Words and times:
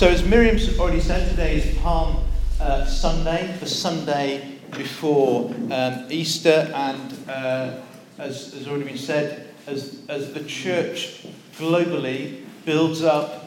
So, 0.00 0.08
as 0.08 0.24
Miriam's 0.24 0.78
already 0.78 0.98
said, 0.98 1.28
today 1.28 1.56
is 1.56 1.76
Palm 1.80 2.24
uh, 2.58 2.86
Sunday, 2.86 3.54
the 3.60 3.66
Sunday 3.66 4.56
before 4.70 5.54
um, 5.70 6.06
Easter, 6.08 6.72
and 6.74 7.28
uh, 7.28 7.80
as 8.16 8.54
has 8.54 8.66
already 8.66 8.84
been 8.84 8.96
said, 8.96 9.48
as, 9.66 10.00
as 10.08 10.32
the 10.32 10.42
church 10.44 11.26
globally 11.58 12.46
builds 12.64 13.02
up 13.02 13.44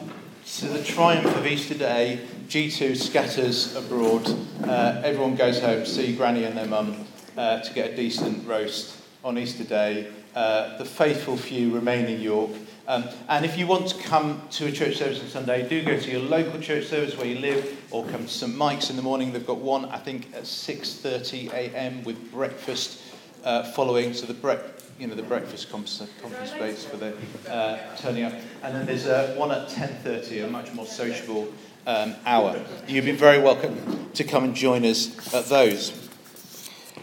to 0.58 0.68
the 0.68 0.84
triumph 0.84 1.26
of 1.26 1.44
Easter 1.44 1.74
Day, 1.74 2.20
G2 2.46 2.96
scatters 2.98 3.74
abroad. 3.74 4.24
Uh, 4.62 5.02
everyone 5.02 5.34
goes 5.34 5.58
home 5.58 5.80
to 5.80 5.90
see 5.90 6.14
Granny 6.14 6.44
and 6.44 6.56
their 6.56 6.68
mum 6.68 7.04
uh, 7.36 7.62
to 7.62 7.74
get 7.74 7.90
a 7.90 7.96
decent 7.96 8.46
roast 8.46 8.96
on 9.24 9.38
Easter 9.38 9.64
Day. 9.64 10.06
Uh, 10.36 10.78
the 10.78 10.84
faithful 10.84 11.36
few 11.36 11.74
remain 11.74 12.04
in 12.04 12.20
York. 12.20 12.52
Um, 12.86 13.04
and 13.28 13.46
if 13.46 13.56
you 13.56 13.66
want 13.66 13.88
to 13.88 14.02
come 14.02 14.42
to 14.52 14.66
a 14.66 14.72
church 14.72 14.96
service 14.96 15.20
on 15.20 15.28
Sunday, 15.28 15.66
do 15.66 15.82
go 15.82 15.98
to 15.98 16.10
your 16.10 16.20
local 16.20 16.60
church 16.60 16.84
service 16.84 17.16
where 17.16 17.26
you 17.26 17.38
live, 17.38 17.82
or 17.90 18.04
come 18.04 18.24
to 18.24 18.28
St 18.28 18.54
Mike's 18.54 18.90
in 18.90 18.96
the 18.96 19.02
morning. 19.02 19.32
They've 19.32 19.46
got 19.46 19.56
one, 19.56 19.86
I 19.86 19.96
think, 19.96 20.34
at 20.34 20.42
6:30 20.42 21.50
a.m. 21.52 22.04
with 22.04 22.30
breakfast 22.30 23.00
uh, 23.42 23.62
following. 23.72 24.12
So 24.12 24.26
the 24.26 24.34
bre- 24.34 24.60
you 24.98 25.06
know 25.06 25.14
the 25.14 25.22
breakfast 25.22 25.70
conference, 25.70 26.02
space 26.50 26.84
for 26.84 26.98
the 26.98 27.14
uh, 27.48 27.78
turning 27.96 28.24
up, 28.24 28.34
and 28.62 28.74
then 28.74 28.84
there's 28.84 29.06
uh, 29.06 29.34
one 29.38 29.50
at 29.50 29.68
10:30, 29.68 30.44
a 30.44 30.50
much 30.50 30.70
more 30.74 30.86
sociable 30.86 31.48
um, 31.86 32.14
hour. 32.26 32.62
You'd 32.86 33.06
be 33.06 33.12
very 33.12 33.40
welcome 33.40 34.10
to 34.12 34.24
come 34.24 34.44
and 34.44 34.54
join 34.54 34.84
us 34.84 35.32
at 35.32 35.46
those. 35.46 35.90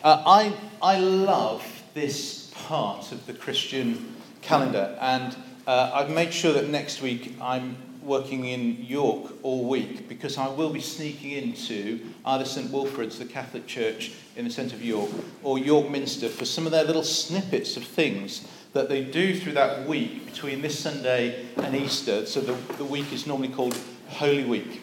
Uh, 0.03 0.21
I 0.27 0.53
I 0.79 0.99
love 0.99 1.65
this 1.95 2.51
part 2.53 3.11
of 3.11 3.25
the 3.25 3.33
Christian 3.33 4.13
calendar 4.43 4.95
and. 5.01 5.35
Uh, 5.71 5.89
I've 5.93 6.09
made 6.09 6.33
sure 6.33 6.51
that 6.51 6.67
next 6.67 7.01
week 7.01 7.33
I'm 7.39 7.77
working 8.03 8.43
in 8.43 8.83
York 8.83 9.31
all 9.41 9.69
week 9.69 10.09
because 10.09 10.37
I 10.37 10.49
will 10.49 10.69
be 10.69 10.81
sneaking 10.81 11.31
into 11.31 12.09
either 12.25 12.43
St 12.43 12.69
Wilfrid's, 12.69 13.17
the 13.17 13.23
Catholic 13.23 13.67
Church 13.67 14.11
in 14.35 14.43
the 14.43 14.51
centre 14.51 14.75
of 14.75 14.83
York, 14.83 15.09
or 15.43 15.57
York 15.57 15.89
Minster 15.89 16.27
for 16.27 16.43
some 16.43 16.65
of 16.65 16.73
their 16.73 16.83
little 16.83 17.05
snippets 17.05 17.77
of 17.77 17.85
things 17.85 18.45
that 18.73 18.89
they 18.89 19.01
do 19.01 19.33
through 19.39 19.53
that 19.53 19.87
week 19.87 20.25
between 20.25 20.61
this 20.61 20.77
Sunday 20.77 21.45
and 21.55 21.73
Easter. 21.73 22.25
So 22.25 22.41
the, 22.41 22.73
the 22.75 22.83
week 22.83 23.13
is 23.13 23.25
normally 23.25 23.47
called 23.47 23.79
Holy 24.09 24.43
Week. 24.43 24.81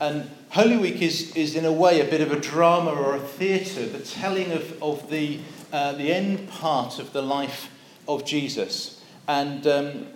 And 0.00 0.28
Holy 0.48 0.76
Week 0.76 1.02
is, 1.02 1.36
is, 1.36 1.54
in 1.54 1.64
a 1.64 1.72
way, 1.72 2.00
a 2.00 2.10
bit 2.10 2.20
of 2.20 2.32
a 2.32 2.40
drama 2.40 2.90
or 2.90 3.14
a 3.14 3.20
theatre, 3.20 3.86
the 3.86 4.00
telling 4.00 4.50
of, 4.50 4.82
of 4.82 5.08
the, 5.08 5.38
uh, 5.72 5.92
the 5.92 6.12
end 6.12 6.48
part 6.48 6.98
of 6.98 7.12
the 7.12 7.22
life 7.22 7.70
of 8.08 8.24
Jesus. 8.24 9.04
And 9.28 9.66
um, 9.66 10.06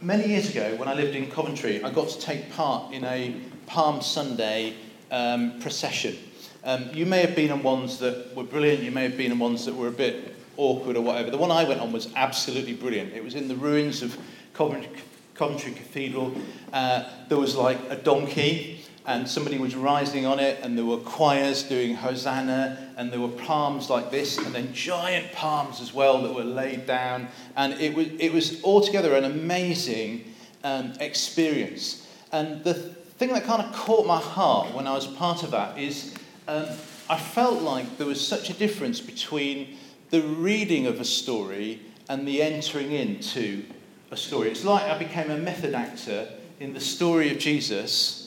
many 0.00 0.28
years 0.28 0.50
ago, 0.50 0.74
when 0.76 0.88
I 0.88 0.94
lived 0.94 1.14
in 1.14 1.30
Coventry, 1.30 1.82
I 1.82 1.90
got 1.90 2.08
to 2.08 2.18
take 2.18 2.52
part 2.52 2.92
in 2.92 3.04
a 3.04 3.34
Palm 3.66 4.02
Sunday 4.02 4.74
um, 5.10 5.60
procession. 5.60 6.16
Um, 6.64 6.90
you 6.92 7.06
may 7.06 7.20
have 7.20 7.34
been 7.34 7.50
on 7.50 7.62
ones 7.62 7.98
that 7.98 8.34
were 8.34 8.44
brilliant, 8.44 8.82
you 8.82 8.90
may 8.90 9.02
have 9.02 9.16
been 9.16 9.32
on 9.32 9.38
ones 9.38 9.64
that 9.64 9.74
were 9.74 9.88
a 9.88 9.92
bit 9.92 10.34
awkward 10.56 10.96
or 10.96 11.00
whatever. 11.00 11.30
The 11.30 11.38
one 11.38 11.50
I 11.50 11.64
went 11.64 11.80
on 11.80 11.92
was 11.92 12.12
absolutely 12.14 12.74
brilliant. 12.74 13.12
It 13.14 13.24
was 13.24 13.34
in 13.34 13.48
the 13.48 13.56
ruins 13.56 14.02
of 14.02 14.16
Coventry, 14.54 14.90
Coventry 15.34 15.72
Cathedral. 15.72 16.32
Uh, 16.72 17.04
there 17.28 17.38
was 17.38 17.56
like 17.56 17.78
a 17.88 17.96
donkey 17.96 18.81
and 19.04 19.28
somebody 19.28 19.58
was 19.58 19.74
rising 19.74 20.26
on 20.26 20.38
it, 20.38 20.60
and 20.62 20.78
there 20.78 20.84
were 20.84 20.98
choirs 20.98 21.64
doing 21.64 21.94
Hosanna, 21.94 22.92
and 22.96 23.12
there 23.12 23.20
were 23.20 23.28
palms 23.28 23.90
like 23.90 24.10
this, 24.10 24.38
and 24.38 24.54
then 24.54 24.72
giant 24.72 25.32
palms 25.32 25.80
as 25.80 25.92
well 25.92 26.22
that 26.22 26.34
were 26.34 26.44
laid 26.44 26.86
down. 26.86 27.28
And 27.56 27.74
it 27.74 27.94
was, 27.94 28.08
it 28.18 28.32
was 28.32 28.62
altogether 28.62 29.14
an 29.14 29.24
amazing 29.24 30.32
um, 30.62 30.92
experience. 31.00 32.06
And 32.30 32.62
the 32.62 32.74
thing 32.74 33.32
that 33.32 33.44
kind 33.44 33.62
of 33.62 33.72
caught 33.72 34.06
my 34.06 34.20
heart 34.20 34.72
when 34.74 34.86
I 34.86 34.94
was 34.94 35.06
part 35.06 35.42
of 35.42 35.50
that 35.50 35.78
is 35.78 36.14
um, 36.46 36.66
I 37.08 37.18
felt 37.18 37.60
like 37.62 37.98
there 37.98 38.06
was 38.06 38.26
such 38.26 38.50
a 38.50 38.54
difference 38.54 39.00
between 39.00 39.76
the 40.10 40.22
reading 40.22 40.86
of 40.86 41.00
a 41.00 41.04
story 41.04 41.80
and 42.08 42.26
the 42.26 42.42
entering 42.42 42.92
into 42.92 43.64
a 44.10 44.16
story. 44.16 44.50
It's 44.50 44.64
like 44.64 44.84
I 44.84 44.98
became 44.98 45.30
a 45.30 45.38
method 45.38 45.74
actor 45.74 46.28
in 46.60 46.72
the 46.72 46.80
story 46.80 47.30
of 47.30 47.38
Jesus 47.38 48.21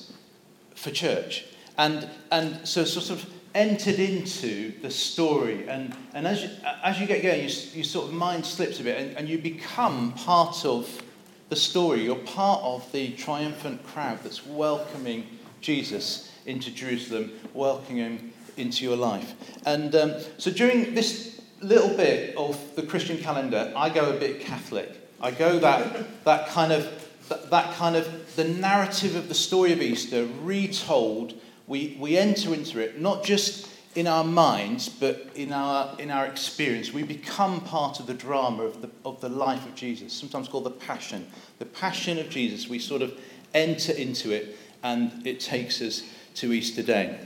for 0.75 0.91
church. 0.91 1.46
And, 1.78 2.08
and 2.31 2.68
so 2.68 2.84
sort 2.86 3.09
of 3.09 3.30
entered 3.53 4.00
into 4.00 4.74
the 4.81 4.91
story. 4.91 5.68
And, 5.68 5.96
and 6.13 6.28
as, 6.28 6.44
you, 6.44 6.50
as 6.84 7.00
you 7.00 7.08
get 7.08 7.24
going, 7.24 7.40
you, 7.40 7.50
you 7.74 7.84
sort 7.84 8.09
of 8.09 8.13
mind 8.13 8.46
slips 8.46 8.80
a 8.80 8.84
bit 8.84 9.00
and, 9.00 9.18
and 9.18 9.28
you 9.30 9.38
become 9.38 10.13
part 10.13 10.66
of 10.66 11.02
the 11.50 11.56
story. 11.56 12.03
You're 12.03 12.16
part 12.16 12.62
of 12.63 12.90
the 12.91 13.13
triumphant 13.13 13.84
crowd 13.88 14.19
that's 14.24 14.46
welcoming 14.46 15.25
Jesus 15.62 16.31
into 16.46 16.69
Jerusalem, 16.72 17.31
welcoming 17.53 17.97
him 17.97 18.34
into 18.57 18.84
your 18.84 18.97
life. 18.97 19.34
And 19.66 19.96
um, 19.96 20.13
so 20.38 20.52
during 20.52 20.94
this 20.94 21.42
little 21.62 21.96
bit 21.96 22.36
of 22.38 22.75
the 22.75 22.84
Christian 22.84 23.18
calendar, 23.18 23.74
I 23.75 23.90
go 23.90 24.16
a 24.16 24.19
bit 24.19 24.42
Catholic. 24.42 24.92
I 25.22 25.31
go 25.31 25.59
that, 25.59 26.24
that 26.25 26.50
kind 26.50 26.72
of 26.72 27.04
that, 27.30 27.50
that 27.50 27.75
kind 27.75 27.96
of 27.96 28.36
the 28.36 28.44
narrative 28.44 29.16
of 29.16 29.28
the 29.28 29.36
story 29.36 29.74
of 29.74 29.81
Easter 29.81 30.28
retold, 30.41 31.34
we, 31.68 31.97
we 32.00 32.18
enter 32.18 32.53
into 32.53 32.80
it 32.80 33.00
not 33.00 33.24
just 33.24 33.69
in 33.96 34.08
our 34.08 34.25
minds, 34.25 34.90
but 34.90 35.30
in 35.36 35.53
our, 35.53 35.97
in 36.00 36.12
our 36.12 36.25
experience. 36.25 36.91
We 36.91 37.03
become 37.03 37.62
part 37.62 38.00
of 38.00 38.08
the 38.08 38.13
drama 38.13 38.63
of 38.63 38.81
the, 38.81 38.90
of 39.06 39.22
the 39.22 39.30
life 39.30 39.66
of 39.66 39.74
Jesus, 39.74 40.12
sometimes 40.12 40.50
called 40.50 40.66
the 40.66 40.72
passion. 40.72 41.25
The 41.59 41.66
passion 41.66 42.19
of 42.19 42.30
Jesus, 42.30 42.68
we 42.68 42.78
sort 42.78 43.02
of 43.02 43.18
enter 43.53 43.94
into 43.94 44.31
it, 44.31 44.57
and 44.84 45.25
it 45.25 45.40
takes 45.40 45.81
us 45.81 46.03
to 46.36 46.52
Easter 46.52 46.84
Day. 46.84 47.18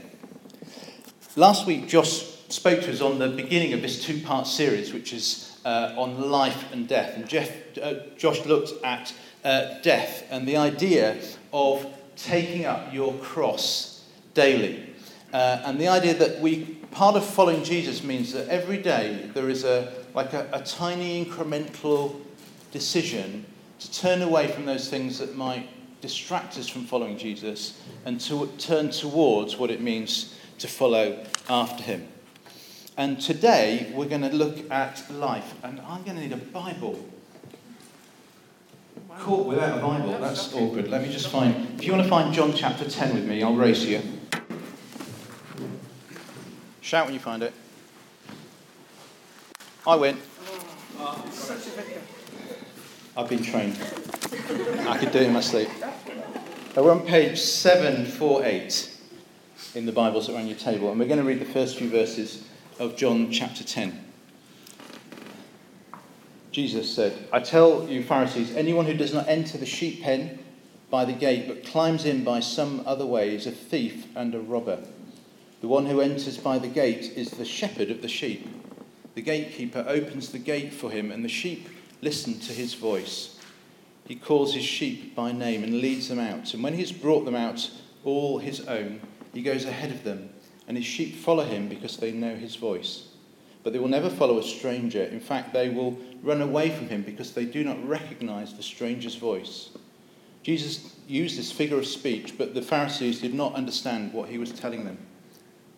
Last 1.34 1.66
week, 1.66 1.88
Josh 1.88 2.22
spoke 2.48 2.80
to 2.82 2.92
us 2.92 3.00
on 3.00 3.18
the 3.18 3.28
beginning 3.28 3.72
of 3.72 3.82
this 3.82 4.04
two 4.04 4.20
part 4.20 4.46
series, 4.46 4.92
which 4.92 5.12
is 5.12 5.58
uh, 5.64 5.94
on 5.96 6.30
life 6.30 6.72
and 6.72 6.86
death. 6.88 7.16
And 7.16 7.28
Jeff, 7.28 7.50
uh, 7.82 7.94
Josh 8.16 8.44
looked 8.46 8.72
at 8.84 9.12
uh, 9.44 9.80
death 9.82 10.26
and 10.30 10.46
the 10.46 10.56
idea 10.56 11.16
of 11.52 11.86
taking 12.16 12.66
up 12.66 12.92
your 12.92 13.14
cross 13.14 14.04
daily. 14.34 14.86
Uh, 15.32 15.62
and 15.64 15.80
the 15.80 15.88
idea 15.88 16.14
that 16.14 16.40
we, 16.40 16.64
part 16.90 17.16
of 17.16 17.24
following 17.24 17.62
Jesus 17.62 18.02
means 18.02 18.32
that 18.32 18.48
every 18.48 18.78
day 18.78 19.30
there 19.32 19.48
is 19.48 19.64
a, 19.64 19.92
like 20.14 20.32
a, 20.32 20.48
a 20.52 20.60
tiny 20.62 21.24
incremental 21.24 22.20
decision 22.72 23.44
to 23.78 23.92
turn 23.92 24.22
away 24.22 24.48
from 24.48 24.66
those 24.66 24.88
things 24.88 25.18
that 25.18 25.36
might 25.36 25.68
distract 26.00 26.58
us 26.58 26.68
from 26.68 26.84
following 26.84 27.16
Jesus 27.16 27.80
and 28.04 28.20
to 28.20 28.46
turn 28.58 28.90
towards 28.90 29.56
what 29.56 29.70
it 29.70 29.80
means 29.80 30.36
to 30.58 30.68
follow 30.68 31.24
after 31.48 31.82
him. 31.82 32.08
And 32.96 33.20
today 33.20 33.90
we're 33.94 34.08
going 34.08 34.22
to 34.22 34.34
look 34.34 34.70
at 34.70 35.02
life. 35.10 35.54
And 35.62 35.80
I'm 35.80 36.02
going 36.02 36.16
to 36.16 36.22
need 36.22 36.32
a 36.32 36.36
Bible 36.36 36.98
Caught 39.20 39.46
without 39.46 39.78
a 39.78 39.82
Bible, 39.82 40.18
that's 40.18 40.54
awkward. 40.54 40.88
Let 40.88 41.02
me 41.02 41.12
just 41.12 41.28
find. 41.28 41.78
If 41.78 41.84
you 41.84 41.92
want 41.92 42.04
to 42.04 42.08
find 42.08 42.32
John 42.32 42.54
chapter 42.54 42.88
10 42.88 43.14
with 43.14 43.26
me, 43.26 43.42
I'll 43.42 43.54
race 43.54 43.84
you. 43.84 44.00
Shout 46.80 47.04
when 47.04 47.12
you 47.12 47.20
find 47.20 47.42
it. 47.42 47.52
I 49.86 49.94
win. 49.96 50.16
I've 53.14 53.28
been 53.28 53.42
trained. 53.42 53.78
I 54.88 54.96
could 54.96 55.12
do 55.12 55.18
it 55.18 55.26
in 55.26 55.34
my 55.34 55.42
sleep. 55.42 55.68
we're 56.74 56.90
on 56.90 57.00
page 57.00 57.38
748 57.38 58.96
in 59.74 59.84
the 59.84 59.92
Bibles 59.92 60.28
that 60.28 60.34
are 60.34 60.38
on 60.38 60.46
your 60.46 60.56
table, 60.56 60.90
and 60.90 60.98
we're 60.98 61.06
going 61.06 61.20
to 61.20 61.26
read 61.26 61.40
the 61.40 61.52
first 61.52 61.76
few 61.76 61.90
verses 61.90 62.48
of 62.78 62.96
John 62.96 63.30
chapter 63.30 63.64
10. 63.64 64.09
Jesus 66.52 66.92
said, 66.92 67.16
I 67.32 67.40
tell 67.40 67.88
you, 67.88 68.02
Pharisees, 68.02 68.56
anyone 68.56 68.86
who 68.86 68.94
does 68.94 69.14
not 69.14 69.28
enter 69.28 69.56
the 69.56 69.66
sheep 69.66 70.02
pen 70.02 70.38
by 70.90 71.04
the 71.04 71.12
gate, 71.12 71.46
but 71.46 71.64
climbs 71.64 72.04
in 72.04 72.24
by 72.24 72.40
some 72.40 72.82
other 72.86 73.06
way, 73.06 73.34
is 73.34 73.46
a 73.46 73.52
thief 73.52 74.06
and 74.16 74.34
a 74.34 74.40
robber. 74.40 74.82
The 75.60 75.68
one 75.68 75.86
who 75.86 76.00
enters 76.00 76.38
by 76.38 76.58
the 76.58 76.68
gate 76.68 77.12
is 77.16 77.30
the 77.30 77.44
shepherd 77.44 77.90
of 77.90 78.02
the 78.02 78.08
sheep. 78.08 78.48
The 79.14 79.22
gatekeeper 79.22 79.84
opens 79.86 80.32
the 80.32 80.38
gate 80.38 80.72
for 80.72 80.90
him, 80.90 81.12
and 81.12 81.24
the 81.24 81.28
sheep 81.28 81.68
listen 82.02 82.40
to 82.40 82.52
his 82.52 82.74
voice. 82.74 83.38
He 84.06 84.16
calls 84.16 84.54
his 84.54 84.64
sheep 84.64 85.14
by 85.14 85.30
name 85.30 85.62
and 85.62 85.80
leads 85.80 86.08
them 86.08 86.18
out. 86.18 86.52
And 86.52 86.64
when 86.64 86.72
he 86.72 86.80
has 86.80 86.90
brought 86.90 87.24
them 87.24 87.36
out, 87.36 87.70
all 88.02 88.38
his 88.38 88.66
own, 88.66 89.00
he 89.32 89.42
goes 89.42 89.64
ahead 89.64 89.92
of 89.92 90.02
them, 90.02 90.30
and 90.66 90.76
his 90.76 90.86
sheep 90.86 91.14
follow 91.14 91.44
him 91.44 91.68
because 91.68 91.98
they 91.98 92.10
know 92.10 92.34
his 92.34 92.56
voice. 92.56 93.09
But 93.62 93.72
they 93.72 93.78
will 93.78 93.88
never 93.88 94.08
follow 94.08 94.38
a 94.38 94.42
stranger. 94.42 95.02
In 95.02 95.20
fact, 95.20 95.52
they 95.52 95.68
will 95.68 95.98
run 96.22 96.40
away 96.40 96.70
from 96.70 96.88
him 96.88 97.02
because 97.02 97.32
they 97.32 97.44
do 97.44 97.62
not 97.62 97.86
recognize 97.86 98.54
the 98.54 98.62
stranger's 98.62 99.16
voice. 99.16 99.70
Jesus 100.42 100.96
used 101.06 101.38
this 101.38 101.52
figure 101.52 101.78
of 101.78 101.86
speech, 101.86 102.38
but 102.38 102.54
the 102.54 102.62
Pharisees 102.62 103.20
did 103.20 103.34
not 103.34 103.54
understand 103.54 104.12
what 104.12 104.30
he 104.30 104.38
was 104.38 104.52
telling 104.52 104.84
them. 104.84 104.98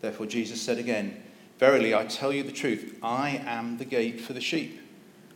Therefore, 0.00 0.26
Jesus 0.26 0.61
said 0.61 0.79
again, 0.79 1.20
Verily, 1.58 1.94
I 1.94 2.05
tell 2.05 2.32
you 2.32 2.43
the 2.43 2.52
truth, 2.52 2.96
I 3.02 3.43
am 3.44 3.79
the 3.79 3.84
gate 3.84 4.20
for 4.20 4.32
the 4.32 4.40
sheep. 4.40 4.81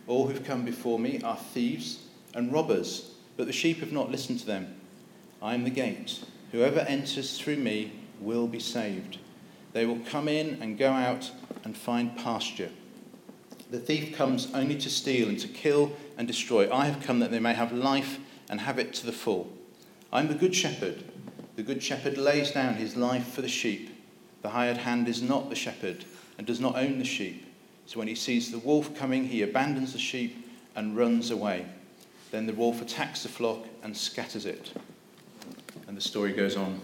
All 0.07 0.29
who've 0.29 0.45
come 0.45 0.65
before 0.65 0.99
me 0.99 1.21
are 1.23 1.37
thieves 1.37 2.05
and 2.35 2.53
robbers, 2.53 3.15
but 3.37 3.47
the 3.47 3.53
sheep 3.53 3.79
have 3.79 3.93
not 3.93 4.11
listened 4.11 4.41
to 4.41 4.47
them. 4.47 4.77
I 5.43 5.55
am 5.55 5.65
the 5.65 5.71
gate. 5.71 6.25
Whoever 6.53 6.81
enters 6.81 7.39
through 7.39 7.57
me 7.57 7.93
will 8.21 8.47
be 8.47 8.61
saved. 8.61 9.19
They 9.73 9.85
will 9.85 10.01
come 10.11 10.29
in 10.29 10.61
and 10.63 10.79
go 10.79 10.91
out 10.91 11.31
and 11.67 11.77
find 11.77 12.17
pasture. 12.17 12.71
The 13.73 13.81
thief 13.81 14.17
comes 14.17 14.55
only 14.55 14.79
to 14.79 14.89
steal 14.89 15.29
and 15.29 15.39
to 15.41 15.49
kill 15.49 15.91
and 16.17 16.29
destroy. 16.29 16.73
I 16.73 16.85
have 16.87 17.03
come 17.03 17.19
that 17.19 17.33
they 17.33 17.41
may 17.41 17.55
have 17.55 17.73
life 17.73 18.21
and 18.49 18.61
have 18.61 18.79
it 18.79 18.95
to 18.95 19.07
the 19.07 19.11
full. 19.11 19.53
I 20.13 20.21
am 20.21 20.29
the 20.29 20.35
good 20.35 20.55
shepherd. 20.55 21.03
The 21.57 21.65
good 21.65 21.83
shepherd 21.83 22.19
lays 22.19 22.53
down 22.53 22.75
his 22.75 22.95
life 22.95 23.33
for 23.33 23.43
the 23.43 23.49
sheep. 23.49 23.91
The 24.43 24.51
hired 24.51 24.77
hand 24.77 25.09
is 25.09 25.21
not 25.21 25.51
the 25.51 25.57
shepherd 25.57 26.05
and 26.39 26.47
does 26.47 26.61
not 26.61 26.77
own 26.77 27.01
the 27.01 27.05
sheep. 27.05 27.45
So 27.87 27.99
when 27.99 28.07
he 28.07 28.15
sees 28.15 28.53
the 28.53 28.61
wolf 28.61 28.95
coming, 28.95 29.25
he 29.25 29.43
abandons 29.43 29.93
the 29.93 29.99
sheep 29.99 30.49
and 30.77 30.97
runs 30.97 31.33
away. 31.33 31.67
Then 32.31 32.47
the 32.47 32.55
wolf 32.55 32.81
attacks 32.81 33.25
the 33.25 33.29
flock 33.29 33.67
and 33.83 33.97
scatters 33.97 34.47
it. 34.47 34.71
And 35.89 35.97
the 35.97 36.01
story 36.01 36.33
goes 36.33 36.57
on. 36.57 36.81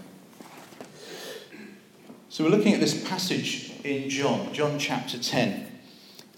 So 2.31 2.43
we're 2.43 2.51
looking 2.51 2.75
at 2.75 2.81
this 2.81 3.09
passage 3.09 3.72
in 3.85 4.09
John, 4.09 4.53
John 4.53 4.79
chapter 4.79 5.19
10, 5.19 5.67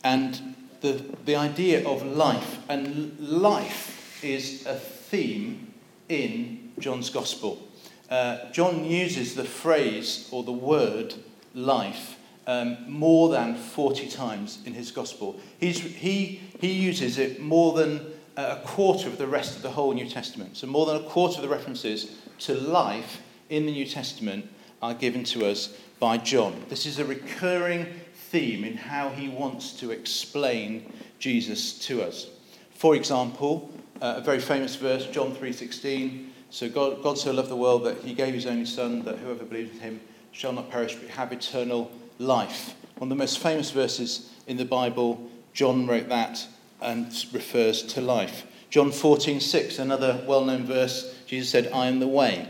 and 0.02 0.54
the, 0.80 1.04
the 1.24 1.36
idea 1.36 1.86
of 1.86 2.04
life. 2.04 2.58
And 2.68 3.18
life 3.18 4.22
is 4.22 4.66
a 4.66 4.74
theme 4.74 5.72
in 6.08 6.72
John's 6.78 7.10
Gospel. 7.10 7.66
Uh, 8.10 8.50
John 8.52 8.84
uses 8.84 9.34
the 9.34 9.44
phrase 9.44 10.28
or 10.30 10.42
the 10.42 10.52
word 10.52 11.14
life 11.54 12.16
um, 12.46 12.78
more 12.88 13.30
than 13.30 13.54
40 13.54 14.08
times 14.08 14.58
in 14.66 14.74
his 14.74 14.90
Gospel. 14.90 15.40
He's, 15.58 15.80
he, 15.80 16.40
he 16.60 16.72
uses 16.72 17.18
it 17.18 17.40
more 17.40 17.72
than 17.72 18.00
a 18.36 18.56
quarter 18.64 19.08
of 19.08 19.18
the 19.18 19.26
rest 19.26 19.56
of 19.56 19.62
the 19.62 19.70
whole 19.70 19.92
New 19.92 20.08
Testament. 20.08 20.56
So, 20.56 20.66
more 20.66 20.86
than 20.86 20.96
a 20.96 21.08
quarter 21.08 21.36
of 21.36 21.42
the 21.42 21.48
references 21.48 22.16
to 22.40 22.54
life 22.54 23.22
in 23.48 23.66
the 23.66 23.72
New 23.72 23.86
Testament 23.86 24.48
are 24.84 24.92
given 24.92 25.24
to 25.24 25.46
us 25.46 25.74
by 25.98 26.18
John. 26.18 26.62
This 26.68 26.84
is 26.84 26.98
a 26.98 27.06
recurring 27.06 27.86
theme 28.12 28.64
in 28.64 28.76
how 28.76 29.08
he 29.08 29.30
wants 29.30 29.72
to 29.80 29.90
explain 29.90 30.92
Jesus 31.18 31.78
to 31.86 32.02
us. 32.02 32.26
For 32.74 32.94
example, 32.94 33.72
uh, 34.02 34.16
a 34.18 34.20
very 34.20 34.40
famous 34.40 34.76
verse, 34.76 35.06
John 35.06 35.34
3:16. 35.34 36.32
So 36.50 36.68
God, 36.68 37.02
God 37.02 37.16
so 37.16 37.32
loved 37.32 37.48
the 37.48 37.56
world 37.56 37.84
that 37.84 38.02
he 38.04 38.12
gave 38.12 38.34
his 38.34 38.44
only 38.44 38.66
son, 38.66 39.02
that 39.04 39.16
whoever 39.20 39.44
believes 39.44 39.74
in 39.76 39.80
him 39.80 40.00
shall 40.32 40.52
not 40.52 40.70
perish 40.70 40.94
but 40.96 41.08
have 41.08 41.32
eternal 41.32 41.90
life. 42.18 42.74
One 42.98 43.10
of 43.10 43.16
the 43.16 43.22
most 43.22 43.38
famous 43.38 43.70
verses 43.70 44.28
in 44.46 44.58
the 44.58 44.66
Bible, 44.66 45.30
John 45.54 45.86
wrote 45.86 46.10
that 46.10 46.46
and 46.82 47.06
refers 47.32 47.82
to 47.94 48.02
life. 48.02 48.46
John 48.68 48.92
14:6, 48.92 49.78
another 49.78 50.22
well-known 50.26 50.66
verse, 50.66 51.14
Jesus 51.26 51.48
said, 51.48 51.70
"I 51.72 51.86
am 51.86 52.00
the 52.00 52.06
way, 52.06 52.48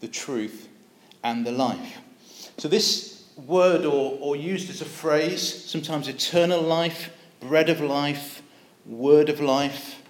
the 0.00 0.06
truth, 0.06 0.68
and 1.22 1.46
the 1.46 1.52
life." 1.52 1.98
So 2.58 2.68
this 2.68 3.24
word, 3.36 3.84
or, 3.84 4.18
or 4.20 4.36
used 4.36 4.70
as 4.70 4.80
a 4.80 4.86
phrase, 4.86 5.42
sometimes 5.42 6.08
eternal 6.08 6.60
life, 6.60 7.10
bread 7.40 7.68
of 7.68 7.80
life, 7.80 8.42
word 8.86 9.28
of 9.28 9.40
life, 9.40 10.02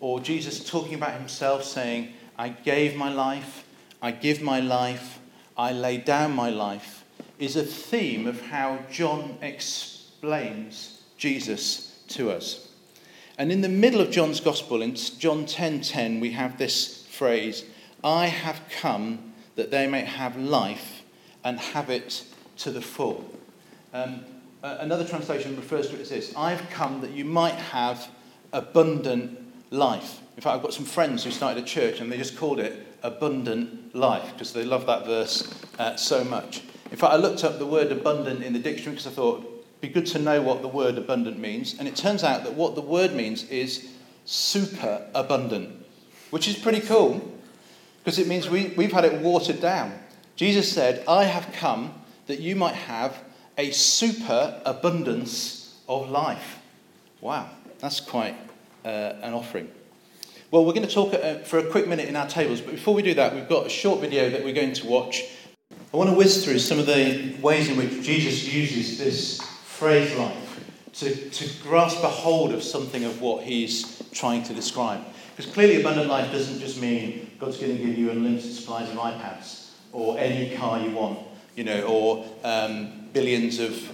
or 0.00 0.20
Jesus 0.20 0.68
talking 0.68 0.94
about 0.94 1.14
himself 1.18 1.64
saying, 1.64 2.12
I 2.36 2.48
gave 2.48 2.96
my 2.96 3.12
life, 3.12 3.64
I 4.00 4.10
give 4.10 4.42
my 4.42 4.60
life, 4.60 5.20
I 5.56 5.72
lay 5.72 5.98
down 5.98 6.34
my 6.34 6.50
life, 6.50 7.04
is 7.38 7.56
a 7.56 7.62
theme 7.62 8.26
of 8.26 8.40
how 8.40 8.80
John 8.90 9.38
explains 9.42 11.02
Jesus 11.16 12.00
to 12.08 12.30
us. 12.30 12.68
And 13.38 13.52
in 13.52 13.60
the 13.60 13.68
middle 13.68 14.00
of 14.00 14.10
John's 14.10 14.40
Gospel, 14.40 14.82
in 14.82 14.94
John 14.94 15.46
10:10, 15.46 15.82
10, 15.88 16.20
we 16.20 16.32
have 16.32 16.58
this 16.58 17.06
phrase, 17.06 17.64
I 18.02 18.26
have 18.26 18.60
come 18.80 19.31
that 19.56 19.70
they 19.70 19.86
may 19.86 20.02
have 20.02 20.36
life 20.36 21.02
and 21.44 21.58
have 21.58 21.90
it 21.90 22.24
to 22.58 22.70
the 22.70 22.80
full. 22.80 23.28
Um, 23.92 24.24
another 24.62 25.04
translation 25.04 25.56
refers 25.56 25.88
to 25.88 25.96
it 25.96 26.00
as 26.00 26.08
this 26.08 26.34
I've 26.36 26.68
come 26.70 27.00
that 27.00 27.10
you 27.10 27.24
might 27.24 27.54
have 27.54 28.08
abundant 28.52 29.38
life. 29.70 30.20
In 30.36 30.42
fact, 30.42 30.56
I've 30.56 30.62
got 30.62 30.72
some 30.72 30.84
friends 30.84 31.24
who 31.24 31.30
started 31.30 31.62
a 31.62 31.66
church 31.66 32.00
and 32.00 32.10
they 32.10 32.16
just 32.16 32.36
called 32.36 32.60
it 32.60 32.86
abundant 33.02 33.94
life 33.94 34.32
because 34.32 34.52
they 34.52 34.64
love 34.64 34.86
that 34.86 35.04
verse 35.04 35.52
uh, 35.78 35.96
so 35.96 36.24
much. 36.24 36.62
In 36.90 36.96
fact, 36.96 37.12
I 37.12 37.16
looked 37.16 37.44
up 37.44 37.58
the 37.58 37.66
word 37.66 37.90
abundant 37.90 38.42
in 38.42 38.52
the 38.52 38.58
dictionary 38.58 38.92
because 38.92 39.06
I 39.06 39.10
thought 39.10 39.40
it'd 39.40 39.80
be 39.80 39.88
good 39.88 40.06
to 40.08 40.18
know 40.18 40.40
what 40.42 40.62
the 40.62 40.68
word 40.68 40.98
abundant 40.98 41.38
means. 41.38 41.78
And 41.78 41.88
it 41.88 41.96
turns 41.96 42.22
out 42.22 42.44
that 42.44 42.54
what 42.54 42.74
the 42.74 42.82
word 42.82 43.14
means 43.14 43.48
is 43.48 43.90
super 44.24 45.06
abundant, 45.14 45.84
which 46.30 46.48
is 46.48 46.56
pretty 46.56 46.80
cool 46.80 47.20
because 48.02 48.18
it 48.18 48.26
means 48.26 48.50
we, 48.50 48.72
we've 48.76 48.92
had 48.92 49.04
it 49.04 49.20
watered 49.20 49.60
down. 49.60 49.96
Jesus 50.34 50.70
said, 50.70 51.04
I 51.06 51.24
have 51.24 51.52
come 51.52 51.94
that 52.26 52.40
you 52.40 52.56
might 52.56 52.74
have 52.74 53.22
a 53.56 53.70
super 53.70 54.60
abundance 54.64 55.78
of 55.88 56.10
life. 56.10 56.58
Wow, 57.20 57.48
that's 57.78 58.00
quite 58.00 58.34
uh, 58.84 59.14
an 59.22 59.34
offering. 59.34 59.70
Well, 60.50 60.64
we're 60.64 60.72
going 60.72 60.86
to 60.86 60.92
talk 60.92 61.14
uh, 61.14 61.38
for 61.38 61.58
a 61.58 61.70
quick 61.70 61.86
minute 61.86 62.08
in 62.08 62.16
our 62.16 62.26
tables, 62.26 62.60
but 62.60 62.72
before 62.72 62.94
we 62.94 63.02
do 63.02 63.14
that, 63.14 63.34
we've 63.34 63.48
got 63.48 63.66
a 63.66 63.70
short 63.70 64.00
video 64.00 64.30
that 64.30 64.42
we're 64.42 64.54
going 64.54 64.72
to 64.74 64.86
watch. 64.86 65.22
I 65.94 65.96
want 65.96 66.10
to 66.10 66.16
whiz 66.16 66.44
through 66.44 66.58
some 66.58 66.78
of 66.78 66.86
the 66.86 67.34
ways 67.40 67.68
in 67.68 67.76
which 67.76 68.02
Jesus 68.02 68.52
uses 68.52 68.98
this 68.98 69.40
phrase 69.40 70.14
life 70.16 70.60
to, 70.94 71.30
to 71.30 71.62
grasp 71.62 72.02
a 72.02 72.08
hold 72.08 72.52
of 72.52 72.62
something 72.62 73.04
of 73.04 73.20
what 73.20 73.44
he's 73.44 74.02
trying 74.12 74.42
to 74.44 74.54
describe. 74.54 75.02
Because 75.36 75.52
clearly, 75.52 75.80
abundant 75.80 76.08
life 76.08 76.30
doesn't 76.30 76.60
just 76.60 76.80
mean 76.80 77.30
God's 77.38 77.58
going 77.58 77.76
to 77.76 77.84
give 77.84 77.96
you 77.98 78.10
unlimited 78.10 78.52
supplies 78.52 78.90
of 78.90 78.96
iPads 78.96 79.70
or 79.92 80.18
any 80.18 80.54
car 80.56 80.80
you 80.80 80.90
want 80.90 81.18
you 81.56 81.64
know, 81.64 81.82
or 81.82 82.24
um, 82.44 83.08
billions 83.12 83.58
of 83.58 83.90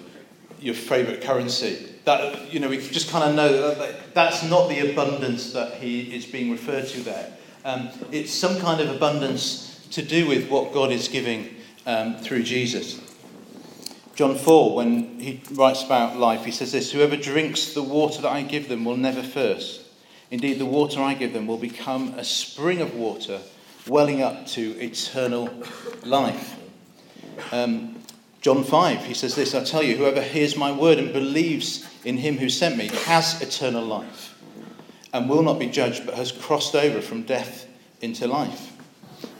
your 0.61 0.75
favourite 0.75 1.23
currency. 1.23 1.87
That, 2.05 2.52
you 2.52 2.61
know, 2.61 2.69
we 2.69 2.79
just 2.79 3.11
kind 3.11 3.29
of 3.29 3.35
know 3.35 3.75
that 3.75 4.14
that's 4.14 4.43
not 4.44 4.69
the 4.69 4.90
abundance 4.90 5.52
that 5.52 5.75
he 5.75 6.14
is 6.14 6.25
being 6.25 6.50
referred 6.50 6.87
to 6.88 7.00
there. 7.00 7.32
Um, 7.64 7.90
it's 8.12 8.32
some 8.32 8.58
kind 8.61 8.81
of 8.81 8.94
abundance 8.94 9.87
to 9.93 10.02
do 10.02 10.26
with 10.26 10.49
what 10.49 10.73
God 10.73 10.90
is 10.90 11.08
giving 11.08 11.55
um, 11.87 12.17
through 12.17 12.44
Jesus. 12.44 13.00
John 14.14 14.37
4, 14.37 14.75
when 14.75 15.20
he 15.20 15.43
writes 15.52 15.85
about 15.85 16.17
life, 16.17 16.44
he 16.44 16.50
says 16.50 16.73
this 16.73 16.93
Whoever 16.93 17.17
drinks 17.17 17.75
the 17.75 17.82
water 17.82 18.23
that 18.23 18.32
I 18.32 18.43
give 18.43 18.69
them 18.69 18.85
will 18.85 18.96
never 18.96 19.23
thirst. 19.23 19.82
Indeed, 20.30 20.58
the 20.58 20.66
water 20.66 21.00
I 21.00 21.14
give 21.14 21.32
them 21.32 21.46
will 21.46 21.58
become 21.58 22.14
a 22.19 22.25
spring 22.25 22.80
of 22.80 22.94
water 22.94 23.40
welling 23.87 24.23
up 24.23 24.47
to 24.49 24.78
eternal 24.78 25.49
life. 26.04 26.56
Um, 27.50 27.97
John 28.40 28.62
5, 28.62 29.04
he 29.04 29.14
says 29.14 29.35
this 29.35 29.54
I 29.54 29.64
tell 29.64 29.82
you, 29.82 29.97
whoever 29.97 30.23
hears 30.23 30.56
my 30.56 30.70
word 30.70 30.99
and 30.99 31.12
believes 31.12 31.88
in 32.04 32.18
him 32.18 32.37
who 32.37 32.49
sent 32.49 32.76
me 32.76 32.88
has 33.04 33.40
eternal 33.40 33.85
life 33.85 34.38
and 35.12 35.28
will 35.28 35.42
not 35.42 35.58
be 35.58 35.66
judged, 35.66 36.04
but 36.04 36.14
has 36.14 36.30
crossed 36.30 36.75
over 36.75 37.00
from 37.00 37.23
death 37.23 37.66
into 38.00 38.26
life. 38.26 38.73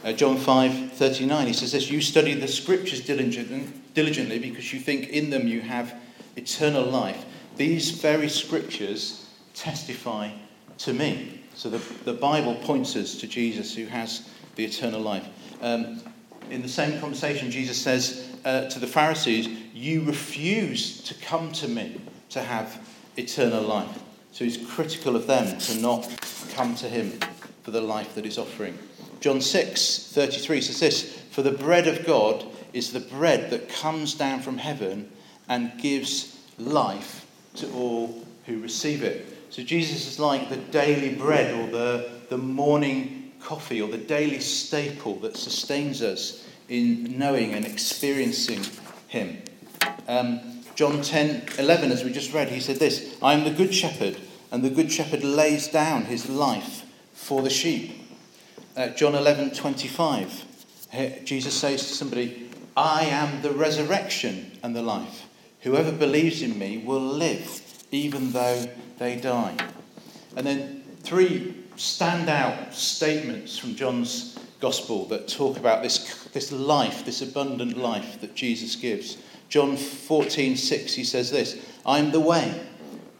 Uh, 0.03 0.11
John 0.11 0.37
5 0.37 0.93
39, 0.93 1.47
he 1.47 1.53
says 1.53 1.71
this 1.71 1.89
You 1.89 2.01
study 2.01 2.33
the 2.33 2.47
scriptures 2.47 3.01
diligently 3.01 4.39
because 4.39 4.73
you 4.73 4.79
think 4.79 5.09
in 5.09 5.29
them 5.29 5.47
you 5.47 5.61
have 5.61 5.93
eternal 6.35 6.83
life. 6.83 7.25
These 7.55 7.91
very 7.91 8.29
scriptures 8.29 9.29
testify 9.53 10.31
to 10.79 10.93
me. 10.93 11.41
So 11.55 11.69
the, 11.69 11.81
the 12.05 12.13
Bible 12.13 12.55
points 12.55 12.95
us 12.95 13.15
to 13.19 13.27
Jesus 13.27 13.75
who 13.75 13.85
has 13.85 14.29
the 14.55 14.65
eternal 14.65 15.01
life. 15.01 15.27
Um, 15.61 16.01
in 16.49 16.61
the 16.61 16.69
same 16.69 16.99
conversation, 16.99 17.51
Jesus 17.51 17.77
says 17.79 18.29
uh, 18.45 18.69
to 18.69 18.79
the 18.79 18.87
Pharisees, 18.87 19.47
You 19.73 20.03
refuse 20.03 21.01
to 21.03 21.13
come 21.15 21.51
to 21.53 21.67
me 21.67 22.01
to 22.29 22.41
have 22.41 22.81
eternal 23.17 23.61
life. 23.61 24.03
So 24.31 24.45
he's 24.45 24.57
critical 24.57 25.15
of 25.15 25.27
them 25.27 25.57
to 25.59 25.75
not 25.79 26.07
come 26.53 26.75
to 26.75 26.87
him 26.87 27.19
for 27.63 27.71
the 27.71 27.81
life 27.81 28.15
that 28.15 28.25
he's 28.25 28.37
offering. 28.37 28.77
John 29.19 29.41
6 29.41 30.11
33 30.13 30.61
says 30.61 30.79
this 30.79 31.19
For 31.31 31.41
the 31.41 31.51
bread 31.51 31.87
of 31.87 32.05
God 32.05 32.45
is 32.73 32.93
the 32.93 32.99
bread 32.99 33.49
that 33.51 33.69
comes 33.69 34.13
down 34.13 34.39
from 34.39 34.57
heaven 34.57 35.11
and 35.47 35.77
gives 35.79 36.39
life 36.57 37.25
to 37.55 37.69
all 37.73 38.23
who 38.45 38.61
receive 38.61 39.03
it. 39.03 39.38
So 39.49 39.63
Jesus 39.63 40.07
is 40.07 40.19
like 40.19 40.49
the 40.49 40.57
daily 40.57 41.15
bread 41.15 41.53
or 41.55 41.71
the, 41.71 42.11
the 42.29 42.37
morning 42.37 43.31
coffee 43.41 43.81
or 43.81 43.89
the 43.89 43.97
daily 43.97 44.39
staple 44.39 45.15
that 45.19 45.35
sustains 45.35 46.03
us 46.03 46.47
in 46.67 47.17
knowing 47.17 47.53
and 47.53 47.65
experiencing 47.65 48.63
Him. 49.07 49.41
Um, 50.07 50.41
John 50.75 51.01
10 51.01 51.43
11, 51.57 51.91
as 51.91 52.03
we 52.03 52.11
just 52.11 52.31
read, 52.31 52.49
he 52.49 52.59
said 52.59 52.77
this 52.77 53.17
I 53.23 53.33
am 53.33 53.43
the 53.43 53.51
good 53.51 53.73
shepherd, 53.73 54.17
and 54.51 54.63
the 54.63 54.69
good 54.69 54.91
shepherd 54.91 55.23
lays 55.23 55.67
down 55.67 56.05
his 56.05 56.29
life 56.29 56.85
for 57.13 57.41
the 57.41 57.49
sheep. 57.49 57.91
Uh, 58.77 58.89
John 58.89 59.15
11 59.15 59.51
25, 59.51 60.45
Jesus 61.25 61.53
says 61.55 61.87
to 61.87 61.93
somebody, 61.93 62.49
I 62.77 63.05
am 63.05 63.41
the 63.41 63.51
resurrection 63.51 64.51
and 64.61 64.75
the 64.75 64.83
life. 64.83 65.25
Whoever 65.61 65.91
believes 65.91 66.41
in 66.41 66.57
me 66.57 66.77
will 66.77 67.01
live 67.01 67.61
even 67.91 68.31
though 68.31 68.67
they 68.99 69.15
die. 69.15 69.55
And 70.35 70.45
then 70.45 70.83
three 71.01 71.55
standout 71.75 72.73
statements 72.73 73.57
from 73.57 73.75
John's 73.75 74.37
gospel 74.59 75.05
that 75.05 75.27
talk 75.27 75.57
about 75.57 75.81
this, 75.81 76.25
this 76.33 76.51
life, 76.51 77.05
this 77.05 77.21
abundant 77.21 77.77
life 77.77 78.19
that 78.21 78.35
Jesus 78.35 78.75
gives. 78.75 79.17
John 79.47 79.77
14, 79.77 80.55
6, 80.55 80.93
he 80.93 81.03
says 81.03 81.31
this 81.31 81.65
I 81.85 81.99
am 81.99 82.11
the 82.11 82.19
way, 82.19 82.61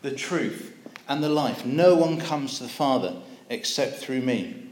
the 0.01 0.11
truth, 0.11 0.75
and 1.07 1.23
the 1.23 1.29
life. 1.29 1.65
No 1.65 1.95
one 1.95 2.19
comes 2.19 2.57
to 2.57 2.63
the 2.63 2.69
Father 2.69 3.15
except 3.49 3.97
through 3.99 4.21
me. 4.21 4.65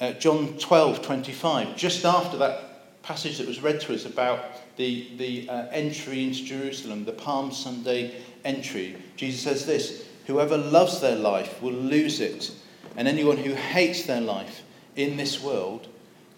Uh, 0.00 0.12
John 0.12 0.56
12, 0.58 1.02
25, 1.02 1.76
just 1.76 2.04
after 2.04 2.36
that 2.38 3.02
passage 3.02 3.38
that 3.38 3.46
was 3.46 3.60
read 3.60 3.80
to 3.80 3.94
us 3.94 4.04
about 4.04 4.76
the, 4.76 5.08
the 5.16 5.48
uh, 5.48 5.66
entry 5.70 6.24
into 6.24 6.44
Jerusalem, 6.44 7.04
the 7.04 7.12
Palm 7.12 7.50
Sunday 7.50 8.14
entry, 8.44 8.96
Jesus 9.16 9.42
says 9.42 9.66
this 9.66 10.09
Whoever 10.30 10.56
loves 10.56 11.00
their 11.00 11.16
life 11.16 11.60
will 11.60 11.72
lose 11.72 12.20
it, 12.20 12.52
and 12.96 13.08
anyone 13.08 13.36
who 13.36 13.52
hates 13.52 14.04
their 14.04 14.20
life 14.20 14.62
in 14.94 15.16
this 15.16 15.42
world 15.42 15.88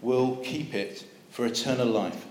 will 0.00 0.36
keep 0.36 0.72
it 0.72 1.04
for 1.28 1.44
eternal 1.44 1.88
life. 1.88 2.24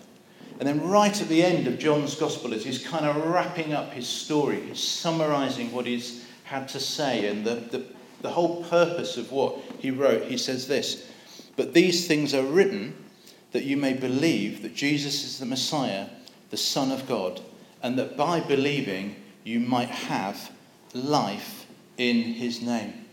And 0.57 0.67
then, 0.67 0.89
right 0.89 1.21
at 1.21 1.27
the 1.27 1.43
end 1.43 1.67
of 1.67 1.77
John's 1.77 2.15
Gospel, 2.15 2.55
as 2.55 2.65
he's 2.65 2.83
kind 2.83 3.05
of 3.05 3.15
wrapping 3.27 3.73
up 3.73 3.93
his 3.93 4.07
story, 4.07 4.59
he's 4.59 4.81
summarizing 4.81 5.71
what 5.71 5.85
he's 5.85 6.25
had 6.45 6.67
to 6.69 6.79
say 6.79 7.27
and 7.27 7.45
the, 7.45 7.53
the, 7.53 7.85
the 8.23 8.31
whole 8.31 8.63
purpose 8.63 9.17
of 9.17 9.31
what 9.31 9.55
he 9.77 9.91
wrote, 9.91 10.23
he 10.23 10.39
says 10.39 10.67
this 10.67 11.11
But 11.57 11.75
these 11.75 12.07
things 12.07 12.33
are 12.33 12.41
written 12.41 12.95
that 13.51 13.65
you 13.65 13.77
may 13.77 13.93
believe 13.93 14.63
that 14.63 14.73
Jesus 14.73 15.23
is 15.23 15.37
the 15.37 15.45
Messiah, 15.45 16.07
the 16.49 16.57
Son 16.57 16.91
of 16.91 17.07
God, 17.07 17.39
and 17.83 17.99
that 17.99 18.17
by 18.17 18.39
believing 18.39 19.15
you 19.43 19.59
might 19.59 19.89
have 19.89 20.49
life 20.93 21.65
in 21.97 22.21
his 22.21 22.61
name. 22.61 23.05